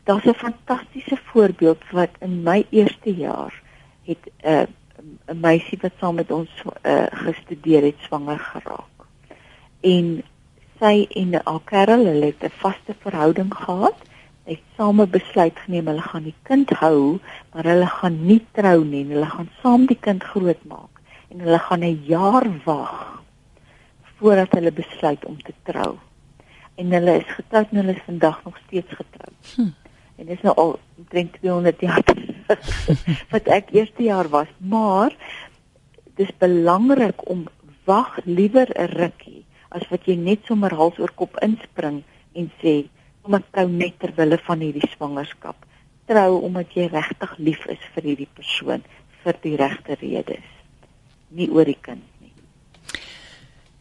daar's 0.10 0.26
'n 0.26 0.34
fantastiese 0.34 1.18
voorbeeld 1.24 1.82
wat 1.92 2.10
in 2.20 2.44
my 2.44 2.66
eerste 2.70 3.14
jaar 3.16 3.54
het 4.04 4.24
'n 4.26 4.48
uh, 4.48 4.62
'n 5.02 5.40
meisie 5.40 5.78
wat 5.82 5.96
saam 6.00 6.16
met 6.16 6.32
ons 6.32 6.50
uh, 6.64 7.06
gestudeer 7.26 7.84
het 7.84 8.00
swanger 8.08 8.40
geraak. 8.40 9.06
En 9.82 10.24
sy 10.80 11.08
en 11.22 11.34
haar 11.34 11.64
kerel, 11.72 12.06
hulle 12.12 12.32
het 12.32 12.44
'n 12.44 12.60
vaste 12.64 12.96
verhouding 13.06 13.54
gehad. 13.56 13.98
Hulle 14.44 14.58
het 14.58 14.76
same 14.78 15.08
besluit 15.08 15.60
geneem 15.66 15.88
hulle 15.88 16.02
gaan 16.02 16.24
die 16.24 16.36
kind 16.42 16.70
hou, 16.70 17.20
maar 17.54 17.64
hulle 17.64 17.88
gaan 17.88 18.26
nie 18.26 18.46
trou 18.52 18.84
nie. 18.84 19.06
Hulle 19.06 19.26
gaan 19.26 19.50
saam 19.62 19.86
die 19.86 20.00
kind 20.00 20.24
grootmaak 20.24 20.94
en 21.30 21.40
hulle 21.40 21.60
gaan 21.60 21.84
'n 21.84 22.04
jaar 22.06 22.48
wag 22.66 23.24
voordat 24.18 24.52
hulle 24.52 24.72
besluit 24.72 25.26
om 25.26 25.42
te 25.42 25.54
trou. 25.64 25.98
En 26.76 26.92
hulle 26.92 27.18
is 27.18 27.36
getroud 27.36 27.68
en 27.72 27.78
hulle 27.78 27.96
is 27.96 28.06
vandag 28.06 28.44
nog 28.44 28.58
steeds 28.66 28.94
getroud. 28.94 29.56
Hm 29.56 29.72
en 30.20 30.26
dit 30.26 30.36
is 30.36 30.42
nou 30.44 30.56
al 30.56 30.80
omtrent 30.98 31.34
200 31.40 31.82
jaar 31.82 32.04
wat 33.34 33.48
ek 33.48 33.74
eerste 33.76 34.04
jaar 34.04 34.30
was 34.34 34.50
maar 34.58 35.16
dis 36.20 36.32
belangrik 36.42 37.22
om 37.30 37.48
wag 37.86 38.20
liewer 38.26 38.70
'n 38.76 38.92
rukkie 38.94 39.46
as 39.70 39.86
wat 39.90 40.06
jy 40.06 40.16
net 40.16 40.46
sommer 40.46 40.74
hals 40.74 41.00
oor 41.00 41.14
kop 41.16 41.38
inspring 41.46 42.04
en 42.34 42.52
sê 42.62 42.90
om 43.22 43.34
ek 43.34 43.46
trou 43.52 43.68
net 43.68 44.00
ter 44.00 44.14
wille 44.18 44.40
van 44.48 44.60
hierdie 44.60 44.92
swangerskap 44.96 45.66
trou 46.06 46.42
omdat 46.42 46.74
jy 46.74 46.90
regtig 46.90 47.36
lief 47.38 47.66
is 47.66 47.84
vir 47.96 48.04
hierdie 48.04 48.34
persoon 48.34 48.84
vir 49.24 49.36
die 49.42 49.56
regte 49.56 49.98
redes 50.02 50.48
nie 51.30 51.50
oor 51.50 51.66
die 51.66 51.82
kind 51.82 52.06
nie 52.22 52.34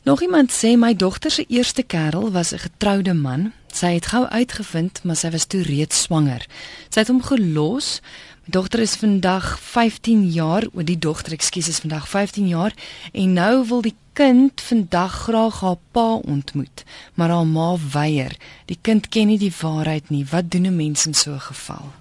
Nog 0.05 0.23
iemand 0.23 0.53
sê 0.53 0.77
my 0.77 0.95
dogter 0.95 1.31
se 1.31 1.45
eerste 1.49 1.83
kerel 1.83 2.33
was 2.33 2.53
'n 2.53 2.59
getroude 2.59 3.15
man 3.15 3.53
Sy 3.79 3.99
het 3.99 4.09
gou 4.11 4.25
uitgevind, 4.27 5.03
maar 5.05 5.19
sy 5.19 5.31
was 5.31 5.47
toe 5.47 5.61
reeds 5.63 6.01
swanger. 6.09 6.47
Sy 6.89 7.05
het 7.05 7.11
hom 7.13 7.21
gelos. 7.23 8.01
Dogter 8.51 8.81
is 8.81 8.97
vandag 8.97 9.61
15 9.61 10.23
jaar, 10.33 10.65
o 10.73 10.81
die 10.81 10.97
dogter, 10.99 11.35
ekskuus, 11.37 11.67
is 11.69 11.83
vandag 11.85 12.07
15 12.09 12.47
jaar 12.49 12.73
en 13.13 13.33
nou 13.37 13.67
wil 13.69 13.83
die 13.85 13.93
kind 14.17 14.63
vandag 14.65 15.19
graag 15.27 15.59
haar 15.61 15.77
pa 15.93 16.15
ontmoet, 16.17 16.85
maar 17.15 17.29
haar 17.29 17.45
ma 17.45 17.75
weier. 17.93 18.33
Die 18.73 18.79
kind 18.81 19.11
ken 19.13 19.29
nie 19.29 19.37
die 19.43 19.53
waarheid 19.53 20.09
nie. 20.09 20.25
Wat 20.31 20.49
doen 20.49 20.65
'n 20.65 20.77
mens 20.77 21.05
in 21.07 21.15
so 21.15 21.33
'n 21.33 21.41
geval? 21.41 21.93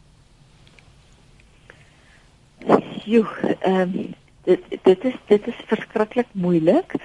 Jo, 3.03 3.27
ehm 3.59 3.81
um, 3.81 4.15
dit 4.43 4.61
dit 4.83 5.03
is 5.03 5.17
dit 5.27 5.47
is 5.47 5.59
verskriklik 5.67 6.31
moeilik. 6.31 6.95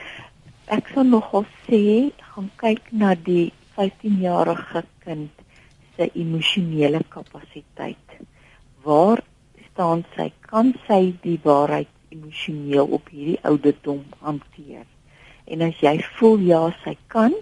Ek 0.66 0.86
sal 0.94 1.04
nogal 1.04 1.44
sê 1.66 2.12
gaan 2.30 2.50
kyk 2.56 2.92
na 2.92 3.14
die 3.14 3.52
15-jarige 3.74 4.84
kind 5.04 5.30
se 5.96 6.10
emosionele 6.14 7.02
kapasiteit. 7.08 8.06
Waar 8.82 9.22
staan 9.72 10.04
sy? 10.16 10.30
Kan 10.48 10.74
sy 10.86 11.14
die 11.24 11.38
waarheid 11.44 11.90
emosioneel 12.12 12.88
op 12.98 13.08
hierdie 13.12 13.40
ouderdom 13.48 14.04
hanteer? 14.20 14.86
En 15.50 15.64
as 15.66 15.80
jy 15.82 15.96
voel 16.18 16.46
ja, 16.46 16.62
sy 16.84 16.94
kan, 17.12 17.34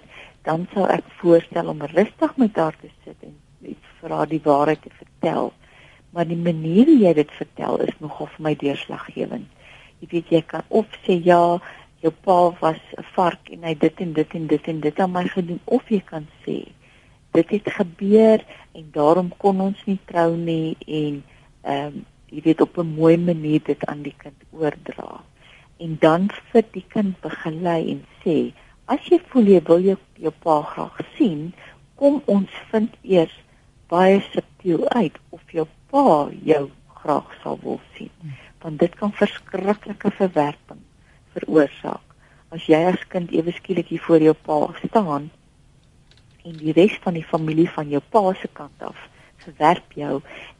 dan 0.48 0.66
sal 0.74 0.88
ek 0.94 1.06
voorstel 1.20 1.68
om 1.68 1.82
rustig 1.92 2.36
met 2.40 2.56
haar 2.56 2.76
te 2.80 2.88
sit 3.04 3.16
en 3.26 3.36
vir 4.00 4.16
haar 4.16 4.30
die 4.30 4.42
waarheid 4.44 4.82
te 4.82 4.92
vertel. 4.96 5.52
Maar 6.10 6.26
die 6.26 6.40
manier 6.40 6.88
hoe 6.88 6.98
jy 7.04 7.12
dit 7.20 7.36
vertel 7.38 7.82
is 7.84 7.94
nogal 8.00 8.30
vir 8.34 8.46
my 8.48 8.54
deurslaggewend. 8.58 9.46
Jy 10.00 10.08
weet 10.14 10.32
jy 10.32 10.40
kan 10.48 10.64
of 10.72 10.88
sê 11.04 11.20
ja, 11.22 11.60
jou 12.00 12.12
pa 12.24 12.38
was 12.60 12.80
'n 12.96 13.04
vark 13.14 13.50
en 13.52 13.62
hy 13.68 13.74
dit 13.74 14.00
en 14.00 14.12
dit 14.12 14.34
en 14.34 14.46
dit 14.46 14.68
en 14.68 14.80
dit 14.80 15.00
aan 15.00 15.12
my 15.12 15.24
gedoen 15.28 15.60
of 15.64 15.88
jy 15.88 16.00
kan 16.00 16.26
sê 16.44 16.72
dit 17.32 17.50
het 17.50 17.68
gebeur 17.72 18.44
en 18.72 18.86
daarom 18.92 19.30
kon 19.38 19.60
ons 19.60 19.84
nie 19.86 19.98
trou 20.04 20.36
nie 20.36 20.76
en 20.86 21.22
ehm 21.62 21.86
um, 21.86 22.06
jy 22.30 22.42
weet 22.46 22.60
op 22.60 22.78
'n 22.78 22.94
mooi 22.94 23.16
manier 23.16 23.60
dit 23.64 23.86
aan 23.86 24.02
die 24.02 24.14
kind 24.16 24.40
oordra 24.50 25.20
en 25.78 25.96
dan 26.00 26.28
vir 26.52 26.64
die 26.72 26.84
kind 26.88 27.20
begelei 27.20 27.90
en 27.92 28.04
sê 28.24 28.52
as 28.86 29.06
jy 29.10 29.18
voel 29.30 29.46
jy 29.54 29.60
wil 29.68 29.80
jou, 29.80 29.98
jou 30.16 30.34
pa 30.44 30.62
graag 30.62 30.98
sien 31.16 31.52
kom 31.96 32.22
ons 32.26 32.50
vind 32.70 32.94
eers 33.02 33.36
baie 33.88 34.20
subtiel 34.32 34.88
uit 34.88 35.16
of 35.30 35.42
jou 35.52 35.66
pa 35.90 36.30
jou 36.44 36.70
graag 37.02 37.34
sal 37.42 37.58
wil 37.62 37.80
sien 37.96 38.36
want 38.62 38.78
dit 38.78 38.94
kan 38.94 39.12
verskriklike 39.12 40.10
verwerping 40.10 40.82
veroorsaak. 41.34 42.04
As 42.50 42.66
jy 42.66 42.80
as 42.90 43.02
kind 43.12 43.30
ewe 43.34 43.54
skielik 43.54 43.92
hier 43.92 44.02
voor 44.02 44.22
jou 44.24 44.34
pa 44.34 44.58
staan 44.82 45.30
en 46.44 46.56
die 46.58 46.74
res 46.76 46.96
van 47.04 47.14
die 47.14 47.26
familie 47.26 47.68
van 47.70 47.90
jou 47.92 48.02
pa 48.12 48.22
se 48.40 48.48
kant 48.52 48.82
af 48.82 48.98
verwerp 49.44 49.94
jou 49.96 50.18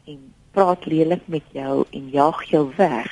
en 0.09 0.19
praat 0.51 0.85
lelik 0.85 1.27
met 1.31 1.45
jou 1.55 1.85
en 1.89 2.09
jaag 2.09 2.43
jou 2.49 2.65
weg, 2.77 3.11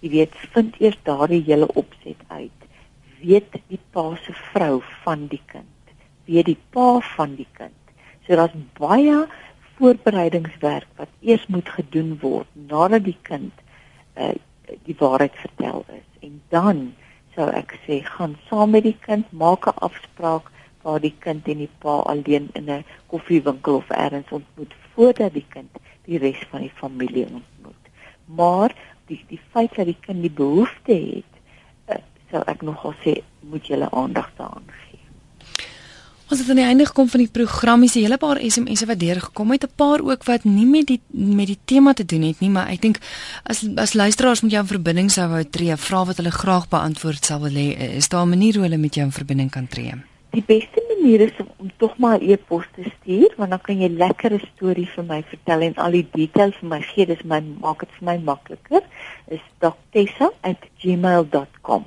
jy 0.00 0.10
weet, 0.10 0.36
vind 0.54 0.76
eers 0.80 0.98
daardie 1.08 1.42
hele 1.44 1.68
opset 1.74 2.20
uit. 2.28 2.66
Weet 3.20 3.58
die 3.68 3.80
pa 3.92 4.14
se 4.24 4.32
vrou 4.52 4.80
van 5.04 5.26
die 5.32 5.42
kind, 5.50 5.94
weet 6.30 6.46
die 6.52 6.60
pa 6.70 7.00
van 7.16 7.34
die 7.36 7.48
kind. 7.58 7.74
So 8.26 8.36
daar's 8.36 8.54
baie 8.78 9.26
voorbereidingswerk 9.78 10.88
wat 10.98 11.10
eers 11.20 11.46
moet 11.46 11.68
gedoen 11.68 12.16
word 12.22 12.48
nadat 12.70 13.04
die 13.06 13.18
kind 13.22 13.52
uh, 14.18 14.34
die 14.84 14.96
waarheid 14.98 15.36
vertel 15.38 15.84
is. 15.94 16.08
En 16.26 16.40
dan 16.54 16.82
sou 17.34 17.48
ek 17.54 17.76
sê 17.86 18.00
gaan 18.04 18.36
saam 18.48 18.74
met 18.74 18.86
die 18.86 18.96
kind 19.06 19.28
maak 19.32 19.66
'n 19.66 19.78
afspraak 19.88 20.50
waar 20.82 21.00
die 21.00 21.14
kind 21.24 21.48
en 21.48 21.62
die 21.64 21.70
pa 21.82 22.00
alleen 22.12 22.48
in 22.58 22.70
'n 22.70 22.84
koffiewinkel 23.06 23.74
of 23.82 23.90
elders 23.90 24.30
ontmoet 24.30 24.74
voordat 24.94 25.32
die 25.32 25.46
kind 25.48 25.70
die 26.08 26.20
res 26.22 26.40
van 26.50 26.64
die 26.64 26.72
familie 26.80 27.26
ontmoet. 27.26 27.92
Maar 28.40 28.74
die 29.08 29.20
die 29.28 29.40
feit 29.52 29.74
dat 29.76 29.88
die 29.88 29.98
kind 30.04 30.24
die 30.24 30.32
behoefte 30.32 30.96
het, 30.96 31.40
uh, 31.92 32.02
sou 32.32 32.42
ek 32.48 32.64
nogal 32.66 32.96
sê 33.04 33.20
moet 33.48 33.68
jy 33.68 33.76
hulle 33.76 33.90
aandag 33.96 34.30
daaraan 34.40 34.68
gee. 34.82 35.00
Ons 36.28 36.42
het 36.42 36.50
aan 36.52 36.60
die 36.60 36.66
einde 36.68 36.84
gekom 36.84 37.08
van 37.08 37.22
die 37.24 37.30
program. 37.32 37.82
Is 37.82 37.94
'n 37.96 38.04
hele 38.04 38.18
paar 38.20 38.40
SMS'e 38.40 38.86
wat 38.86 39.00
deurgekom 39.00 39.50
het, 39.50 39.64
'n 39.64 39.76
paar 39.76 40.00
ook 40.00 40.24
wat 40.24 40.44
nie 40.44 40.66
met 40.66 40.86
die 40.86 41.00
met 41.08 41.46
die 41.46 41.58
tema 41.64 41.92
te 41.92 42.04
doen 42.04 42.22
het 42.22 42.40
nie, 42.40 42.50
maar 42.50 42.68
ek 42.68 42.82
dink 42.82 42.98
as 43.44 43.64
as 43.76 43.92
luisteraars 43.92 44.40
met 44.40 44.50
jou 44.50 44.62
in 44.62 44.68
verbinding 44.68 45.10
sou 45.10 45.28
wou 45.28 45.44
tree, 45.44 45.76
vra 45.76 46.04
wat 46.04 46.16
hulle 46.16 46.30
graag 46.30 46.68
beantwoord 46.68 47.24
sal 47.24 47.40
wil 47.40 47.52
hê, 47.52 47.96
is 47.96 48.08
daar 48.08 48.26
'n 48.26 48.28
manier 48.28 48.54
hoe 48.54 48.62
hulle 48.62 48.76
met 48.76 48.94
jou 48.94 49.06
in 49.06 49.12
verbinding 49.12 49.50
kan 49.50 49.68
tree? 49.68 49.92
Die 50.30 50.44
beste 50.44 50.82
manier 50.88 51.20
is 51.24 51.32
om, 51.40 51.48
om 51.56 51.70
tog 51.76 51.96
maar 51.98 52.20
'n 52.20 52.30
e-pos 52.30 52.64
te 52.74 52.82
stuur, 52.84 53.34
want 53.36 53.50
dan 53.50 53.60
kan 53.60 53.80
jy 53.80 53.88
lekker 53.88 54.32
'n 54.32 54.48
storie 54.54 54.88
vir 54.94 55.04
my 55.04 55.22
vertel 55.22 55.60
en 55.60 55.74
al 55.74 55.90
die 55.90 56.08
details 56.12 56.54
vir 56.60 56.68
my 56.68 56.80
gee. 56.80 57.06
Dis 57.06 57.22
my 57.22 57.40
maak 57.60 57.78
dit 57.80 57.88
vir 57.98 58.08
my 58.08 58.18
makliker. 58.18 58.82
Is 59.28 59.40
doctessa@gmail.com. 59.58 61.84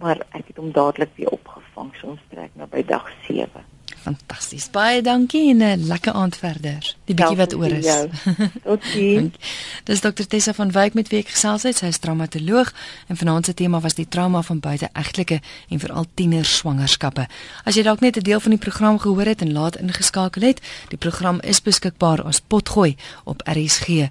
maar 0.01 0.25
ek 0.31 0.47
het 0.47 0.57
hom 0.57 0.71
dadelik 0.71 1.13
weer 1.15 1.29
opgevang. 1.29 1.93
So 1.99 2.07
ons 2.15 2.23
trek 2.29 2.51
nou 2.55 2.67
by 2.71 2.83
dag 2.85 3.09
7. 3.27 3.63
Fantasties. 4.01 4.69
Baie 4.73 5.01
dankie 5.01 5.49
en 5.49 5.57
'n 5.61 5.87
lekker 5.87 6.13
aand 6.13 6.37
verder. 6.37 6.95
Die 7.05 7.15
bietjie 7.15 7.37
wat 7.37 7.53
oor 7.53 7.71
is. 7.71 8.05
Totsiens. 8.63 9.35
Dis 9.89 10.01
dokter 10.01 10.27
Tessa 10.27 10.53
van 10.53 10.71
Wyk 10.71 10.93
met 10.93 11.07
wie 11.09 11.19
ek 11.19 11.27
gesels 11.27 11.63
het. 11.63 11.77
Sy 11.77 11.85
is 11.85 11.97
traumatoloog 11.97 12.73
en 13.07 13.17
vanaand 13.17 13.45
se 13.45 13.53
tema 13.53 13.79
was 13.79 13.93
die 13.93 14.07
trauma 14.07 14.41
van 14.41 14.59
buiteegtelike 14.59 15.41
en 15.69 15.79
veral 15.79 16.05
tiener 16.13 16.45
swangerskappe. 16.45 17.27
As 17.63 17.75
jy 17.75 17.83
dalk 17.83 17.99
net 17.99 18.17
'n 18.17 18.23
deel 18.23 18.39
van 18.39 18.51
die 18.51 18.59
program 18.59 18.99
gehoor 18.99 19.25
het 19.25 19.41
en 19.41 19.53
laat 19.53 19.75
ingeskakel 19.75 20.41
het, 20.41 20.61
die 20.89 20.97
program 20.97 21.39
is 21.39 21.61
beskikbaar 21.61 22.23
as 22.23 22.39
potgooi 22.41 22.95
op 23.23 23.41
rsg.co.za. 23.45 24.01